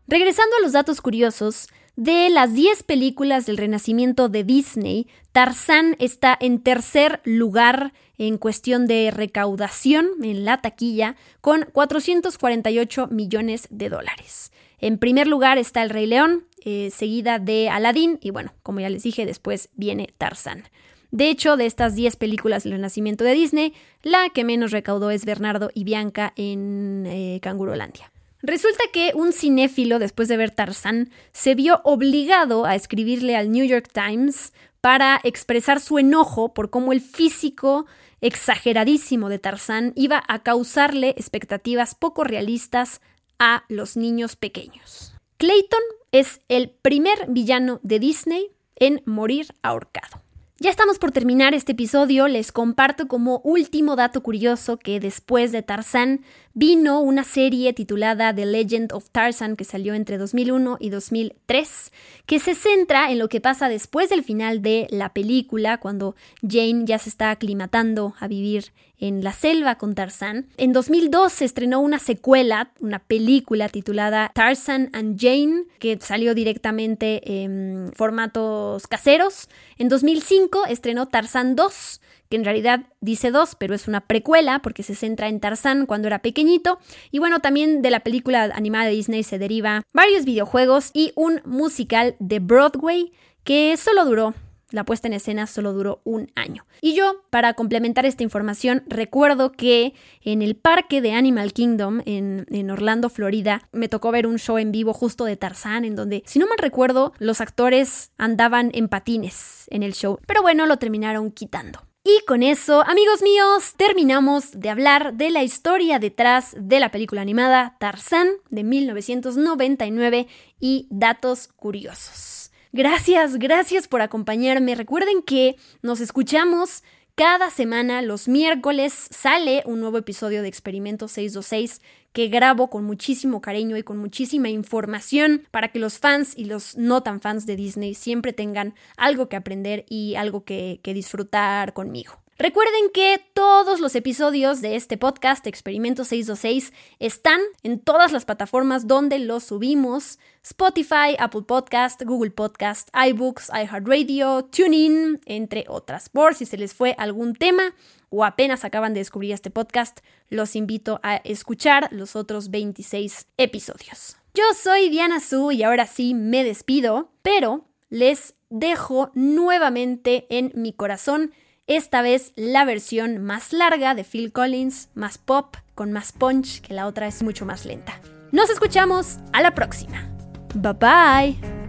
Regresando 0.10 0.55
a 0.57 0.64
los 0.64 0.72
datos 0.72 1.01
curiosos, 1.01 1.68
de 1.95 2.32
las 2.32 2.55
10 2.55 2.82
películas 2.82 3.45
del 3.45 3.57
renacimiento 3.57 4.28
de 4.28 4.43
Disney, 4.43 5.05
Tarzán 5.34 5.95
está 5.99 6.36
en 6.41 6.62
tercer 6.62 7.22
lugar 7.26 7.93
en 8.18 8.39
cuestión 8.39 8.88
de 8.88 9.12
recaudación 9.12 10.07
en 10.24 10.45
la 10.45 10.62
taquilla 10.62 11.16
con 11.41 11.68
448 11.72 13.05
millones 13.12 13.68
de 13.70 13.89
dólares. 13.89 14.51
En 14.80 14.97
primer 14.97 15.28
lugar 15.28 15.60
está 15.60 15.84
El 15.84 15.91
Rey 15.91 16.07
León, 16.07 16.47
eh, 16.66 16.89
seguida 16.91 17.38
de 17.38 17.70
Aladdin 17.70 18.18
y 18.20 18.32
bueno, 18.32 18.55
como 18.64 18.80
ya 18.80 18.89
les 18.89 19.03
dije, 19.03 19.28
después 19.28 19.70
viene 19.76 20.10
Tarzán. 20.18 20.64
De 21.12 21.30
hecho, 21.30 21.55
de 21.55 21.68
estas 21.68 21.93
10 21.93 22.16
películas 22.16 22.64
del 22.64 22.74
renacimiento 22.74 23.24
de 23.24 23.36
Disney, 23.36 23.74
la 24.01 24.30
que 24.30 24.43
menos 24.43 24.72
recaudó 24.72 25.12
es 25.12 25.24
Bernardo 25.24 25.70
y 25.76 25.84
Bianca 25.84 26.34
en 26.36 27.05
eh, 27.05 27.39
Cangurolandia. 27.43 28.12
Resulta 28.41 28.83
que 28.93 29.11
un 29.15 29.33
cinéfilo, 29.33 29.99
después 29.99 30.29
de 30.29 30.37
ver 30.37 30.51
Tarzán, 30.51 31.09
se 31.33 31.55
vio 31.55 31.81
obligado 31.83 32.65
a 32.65 32.75
escribirle 32.75 33.35
al 33.35 33.51
New 33.51 33.65
York 33.65 33.89
Times 33.91 34.53
para 34.81 35.19
expresar 35.23 35.81
su 35.81 35.99
enojo 35.99 36.53
por 36.53 36.69
cómo 36.69 36.93
el 36.93 37.01
físico 37.01 37.85
exageradísimo 38.21 39.29
de 39.29 39.39
Tarzán 39.39 39.91
iba 39.95 40.23
a 40.27 40.39
causarle 40.39 41.09
expectativas 41.09 41.95
poco 41.95 42.23
realistas 42.23 43.01
a 43.39 43.63
los 43.67 43.97
niños 43.97 44.35
pequeños. 44.35 45.13
Clayton 45.37 45.81
es 46.11 46.41
el 46.47 46.69
primer 46.69 47.27
villano 47.27 47.79
de 47.83 47.99
Disney 47.99 48.51
en 48.75 49.01
morir 49.05 49.47
ahorcado. 49.61 50.21
Ya 50.61 50.69
estamos 50.69 50.99
por 50.99 51.13
terminar 51.13 51.53
este 51.53 51.71
episodio, 51.71 52.27
les 52.27 52.51
comparto 52.51 53.07
como 53.07 53.39
último 53.45 53.95
dato 53.95 54.21
curioso 54.21 54.77
que 54.77 54.99
después 54.99 55.53
de 55.53 55.61
Tarzán 55.61 56.25
vino 56.53 56.99
una 57.01 57.23
serie 57.23 57.73
titulada 57.73 58.33
The 58.33 58.45
Legend 58.45 58.93
of 58.93 59.09
Tarzan 59.11 59.55
que 59.55 59.63
salió 59.63 59.93
entre 59.93 60.17
2001 60.17 60.77
y 60.79 60.89
2003, 60.89 61.91
que 62.25 62.39
se 62.39 62.55
centra 62.55 63.11
en 63.11 63.19
lo 63.19 63.29
que 63.29 63.41
pasa 63.41 63.69
después 63.69 64.09
del 64.09 64.23
final 64.23 64.61
de 64.61 64.87
la 64.89 65.13
película, 65.13 65.77
cuando 65.77 66.15
Jane 66.41 66.85
ya 66.85 66.99
se 66.99 67.09
está 67.09 67.31
aclimatando 67.31 68.13
a 68.19 68.27
vivir 68.27 68.71
en 68.99 69.23
la 69.23 69.33
selva 69.33 69.75
con 69.75 69.95
Tarzan. 69.95 70.47
En 70.57 70.73
2002 70.73 71.31
se 71.31 71.45
estrenó 71.45 71.79
una 71.79 71.99
secuela, 71.99 72.71
una 72.79 72.99
película 72.99 73.69
titulada 73.69 74.31
Tarzan 74.33 74.89
and 74.93 75.19
Jane, 75.19 75.63
que 75.79 75.97
salió 76.01 76.35
directamente 76.35 77.43
en 77.43 77.91
formatos 77.95 78.87
caseros. 78.87 79.47
En 79.77 79.87
2005 79.87 80.65
estrenó 80.67 81.07
Tarzan 81.07 81.55
2 81.55 82.01
que 82.30 82.38
en 82.38 82.45
realidad 82.45 82.82
dice 83.01 83.32
dos, 83.32 83.55
pero 83.55 83.75
es 83.75 83.88
una 83.88 84.01
precuela 84.01 84.59
porque 84.61 84.84
se 84.84 84.95
centra 84.95 85.27
en 85.27 85.39
Tarzán 85.39 85.86
cuando 85.86 86.07
era 86.07 86.19
pequeñito. 86.19 86.80
Y 87.11 87.19
bueno, 87.19 87.39
también 87.39 87.82
de 87.82 87.91
la 87.91 88.01
película 88.01 88.43
animada 88.53 88.86
de 88.86 88.91
Disney 88.91 89.23
se 89.23 89.39
deriva 89.39 89.84
varios 89.93 90.25
videojuegos 90.25 90.91
y 90.93 91.11
un 91.15 91.41
musical 91.45 92.15
de 92.19 92.39
Broadway 92.39 93.11
que 93.43 93.75
solo 93.77 94.05
duró 94.05 94.34
la 94.71 94.86
puesta 94.86 95.07
en 95.07 95.13
escena 95.13 95.47
solo 95.47 95.73
duró 95.73 96.01
un 96.03 96.32
año. 96.36 96.65
Y 96.82 96.93
yo, 96.93 97.23
para 97.30 97.53
complementar 97.53 98.05
esta 98.05 98.23
información, 98.23 98.84
recuerdo 98.88 99.51
que 99.51 99.93
en 100.21 100.41
el 100.41 100.55
parque 100.55 101.01
de 101.01 101.13
Animal 101.13 101.53
Kingdom, 101.53 102.01
en, 102.05 102.45
en, 102.51 102.69
Orlando, 102.69 103.09
Florida, 103.09 103.63
me 103.71 103.89
tocó 103.89 104.11
ver 104.11 104.27
un 104.27 104.38
show 104.38 104.57
en 104.57 104.71
vivo 104.71 104.93
justo 104.93 105.25
de 105.25 105.38
Tarzán, 105.38 105.86
en 105.86 105.95
donde, 105.95 106.23
si 106.25 106.39
no 106.39 106.47
mal 106.47 106.59
recuerdo, 106.59 107.13
los 107.17 107.41
actores 107.41 108.11
andaban 108.17 108.69
en 108.73 108.89
patines 108.89 109.65
en 109.69 109.84
el 109.84 109.93
show. 109.93 110.19
Pero 110.27 110.41
bueno, 110.41 110.65
lo 110.65 110.77
terminaron 110.77 111.32
quitando. 111.32 111.88
Y 112.12 112.26
con 112.26 112.41
eso, 112.41 112.82
amigos 112.88 113.22
míos, 113.22 113.74
terminamos 113.78 114.60
de 114.60 114.70
hablar 114.72 115.14
de 115.14 115.30
la 115.30 115.43
historia 115.43 115.99
detrás 115.99 116.55
de 116.57 116.80
la 116.80 116.89
película 116.89 117.22
animada 117.22 117.76
Tarzán 117.80 118.30
de 118.49 118.64
1999 118.64 120.28
y 120.60 120.88
datos 120.89 121.49
curiosos. 121.49 122.51
Gracias, 122.72 123.38
gracias 123.38 123.88
por 123.88 124.01
acompañarme. 124.01 124.74
Recuerden 124.74 125.22
que 125.22 125.57
nos 125.84 125.99
escuchamos 125.99 126.84
cada 127.14 127.51
semana, 127.51 128.01
los 128.01 128.28
miércoles, 128.28 129.10
sale 129.12 129.62
un 129.66 129.80
nuevo 129.80 129.99
episodio 129.99 130.41
de 130.41 130.47
Experimento 130.47 131.07
626 131.07 131.82
que 132.14 132.28
grabo 132.28 132.70
con 132.70 132.84
muchísimo 132.84 133.41
cariño 133.41 133.78
y 133.78 133.84
con 133.84 133.97
muchísima 133.97 134.49
información 134.49 135.43
para 135.51 135.70
que 135.70 135.80
los 135.80 135.99
fans 135.99 136.38
y 136.38 136.45
los 136.45 136.78
no 136.78 137.03
tan 137.03 137.22
fans 137.22 137.45
de 137.45 137.55
Disney 137.55 137.93
siempre 137.93 138.34
tengan 138.34 138.74
algo 138.97 139.30
que 139.30 139.36
aprender 139.36 139.86
y 139.89 140.16
algo 140.16 140.43
que, 140.43 140.80
disfrutar 140.89 141.74
conmigo. 141.74 142.14
Recuerden 142.39 142.89
que 142.93 143.22
todos 143.34 143.80
los 143.80 143.95
episodios 143.95 144.62
de 144.62 144.76
este 144.76 144.97
podcast, 144.97 145.45
Experimento 145.45 146.03
626, 146.03 146.74
están 146.97 147.41
en 147.64 147.80
todas 147.80 148.12
las 148.12 148.26
plataformas 148.26 148.88
donde 148.88 149.20
los 149.20 149.43
subimos. 149.43 150.20
Spotify, 150.41 151.16
Apple 151.20 151.41
Podcast, 151.41 152.01
Google 152.03 152.32
Podcast, 152.32 152.89
iBooks, 152.93 153.49
iHeartRadio, 153.49 154.45
TuneIn, 154.45 155.20
entre 155.26 155.66
otras. 155.68 156.07
Por 156.07 156.34
si 156.34 156.45
se 156.45 156.57
les 156.57 156.74
fue 156.74 156.95
algún 156.97 157.36
tema 157.36 157.76
o 158.10 158.26
apenas 158.26 158.66
acaban 158.66 158.93
de 158.93 158.99
descubrir 158.99 159.34
este 159.34 159.49
podcast, 159.49 159.99
los 160.30 160.55
invito 160.55 160.99
a 161.03 161.18
escuchar 161.18 161.89
los 161.91 162.16
otros 162.16 162.49
26 162.49 163.28
episodios. 163.38 164.18
Yo 164.34 164.43
soy 164.62 164.89
Diana 164.89 165.20
Su 165.20 165.51
y 165.51 165.64
ahora 165.64 165.88
sí 165.88 166.14
me 166.14 166.43
despido, 166.43 167.12
pero 167.22 167.66
les 167.89 168.36
dejo 168.49 169.12
nuevamente 169.14 170.28
en 170.30 170.51
mi 170.55 170.74
corazón 170.74 171.32
esta 171.68 172.01
vez 172.01 172.34
la 172.36 172.66
versión 172.66 173.24
más 173.24 173.53
larga 173.53 173.93
de 173.93 174.03
Phil 174.03 174.32
Collins, 174.32 174.89
más 174.95 175.18
pop, 175.20 175.55
con 175.76 175.91
más 175.91 176.12
punch, 176.12 176.62
que 176.62 176.74
la 176.74 176.88
otra 176.88 177.07
es 177.07 177.22
mucho 177.22 177.45
más 177.45 177.66
lenta. 177.66 178.01
Nos 178.32 178.49
escuchamos 178.49 179.18
a 179.34 179.41
la 179.41 179.53
próxima. 179.53 180.10
Bye 180.55 180.74
bye. 180.74 181.60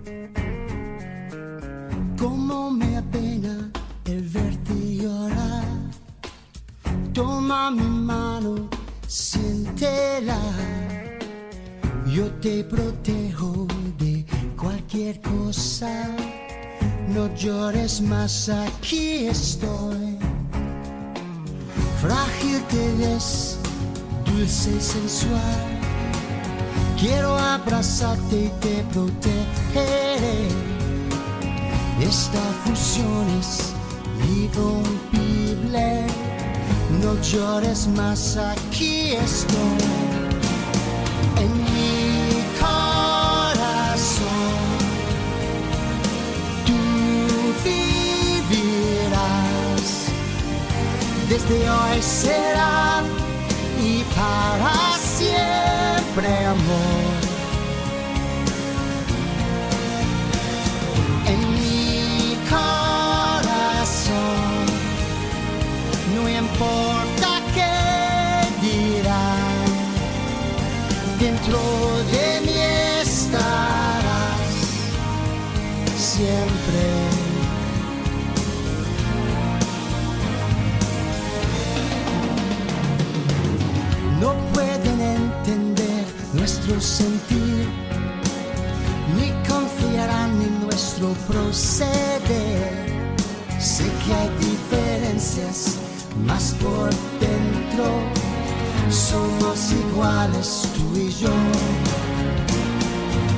Toma 7.50 7.68
mi 7.72 7.82
mano, 7.82 8.68
siéntela. 9.08 10.38
Yo 12.06 12.30
te 12.40 12.62
protejo 12.62 13.66
de 13.98 14.24
cualquier 14.56 15.20
cosa 15.20 15.90
no 17.08 17.26
llores 17.34 18.02
más, 18.02 18.48
aquí 18.48 19.26
estoy. 19.26 20.16
Frágil 22.00 22.62
te 22.68 22.94
ves, 22.98 23.58
dulce 24.26 24.70
y 24.70 24.80
sensual. 24.80 25.60
Quiero 27.00 27.36
abrazarte 27.36 28.44
y 28.44 28.48
te 28.60 28.84
protegeré. 28.92 30.46
Esta 32.00 32.42
fusión 32.62 33.28
es 33.40 33.72
irrompible. 34.38 36.06
No 37.02 37.20
llores 37.22 37.86
más, 37.88 38.36
aquí 38.36 39.12
estoy. 39.12 40.00
desde 51.30 51.70
hoy 51.70 52.02
será 52.02 53.02
y 53.80 54.02
para 54.14 54.98
siempre 54.98 56.44
amor. 56.44 57.09
Sentir, 86.80 87.68
ni 89.16 89.30
confiarán 89.48 90.40
en 90.42 90.60
nuestro 90.62 91.08
proceder. 91.28 92.90
Sé 93.58 93.84
que 94.04 94.14
hay 94.14 94.30
diferencias, 94.38 95.76
más 96.26 96.54
por 96.62 96.90
dentro 97.20 98.20
somos 98.90 99.72
iguales 99.72 100.68
tú 100.74 100.98
y 100.98 101.10
yo. 101.10 101.30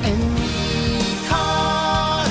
En 0.03 0.17
mi 0.33 0.99
corazón 1.29 2.23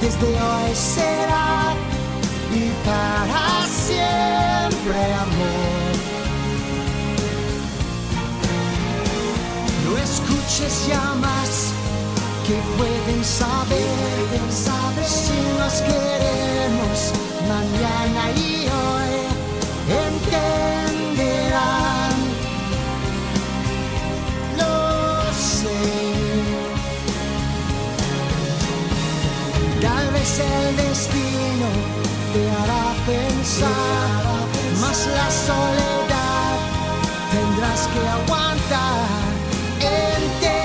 desde 0.00 0.26
hoy 0.26 0.74
será 0.74 1.25
para 2.86 3.66
siempre 3.66 4.98
amor. 5.14 5.94
No 9.84 9.92
escuches 9.98 10.74
ya 10.88 11.04
más 11.26 11.72
que 12.46 12.56
pueden 12.78 13.20
saber, 13.24 14.40
saber 14.50 15.04
si 15.04 15.38
nos 15.58 15.74
queremos 15.88 16.96
mañana 17.48 18.22
y 18.36 18.68
hoy 18.80 19.14
entenderán. 20.06 21.36
Lo 24.58 24.74
sé. 25.34 25.80
Tal 29.80 30.06
vez 30.12 30.32
el 30.38 30.76
destino 30.76 31.95
te 32.36 32.50
hará 32.50 32.86
pensar, 33.06 34.22
más 34.80 35.06
la 35.06 35.28
soledad 35.46 36.56
tendrás 37.32 37.82
que 37.92 38.00
aguantar. 38.16 39.06
Entenderán, 39.80 40.55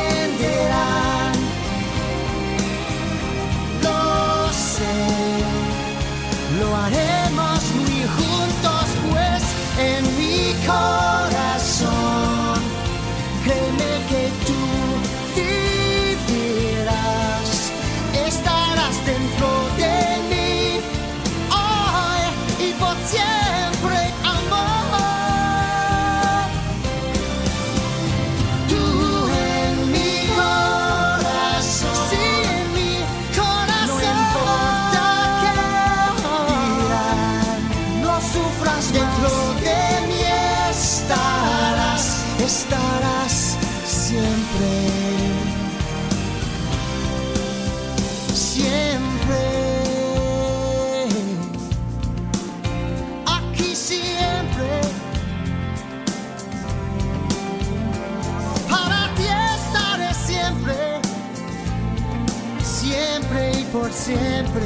Siempre. 64.04 64.66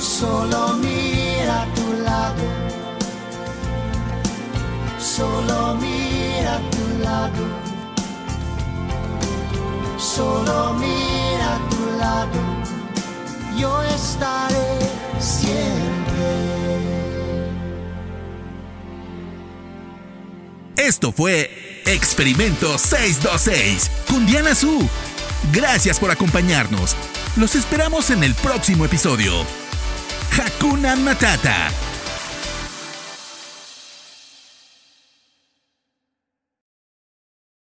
Solo 0.00 0.74
mira 0.74 1.62
a 1.62 1.74
tu 1.74 1.92
lado. 2.02 2.42
Solo 4.98 5.76
mira 5.76 6.56
a 6.56 6.70
tu 6.70 6.98
lado. 7.04 7.44
Solo 9.96 10.74
mira 10.74 11.54
a 11.54 11.68
tu 11.70 11.98
lado. 11.98 12.40
Yo 13.56 13.82
estaré 13.84 14.78
siempre. 15.20 15.92
Esto 20.76 21.12
fue 21.12 21.82
Experimento 21.86 22.76
626 22.76 23.90
con 24.08 24.26
Diana 24.26 24.54
Su. 24.54 24.88
Gracias 25.50 25.98
por 25.98 26.10
acompañarnos. 26.10 26.96
Los 27.36 27.54
esperamos 27.54 28.10
en 28.10 28.22
el 28.22 28.34
próximo 28.34 28.84
episodio. 28.84 29.32
Hakuna 30.38 30.96
Matata. 30.96 31.70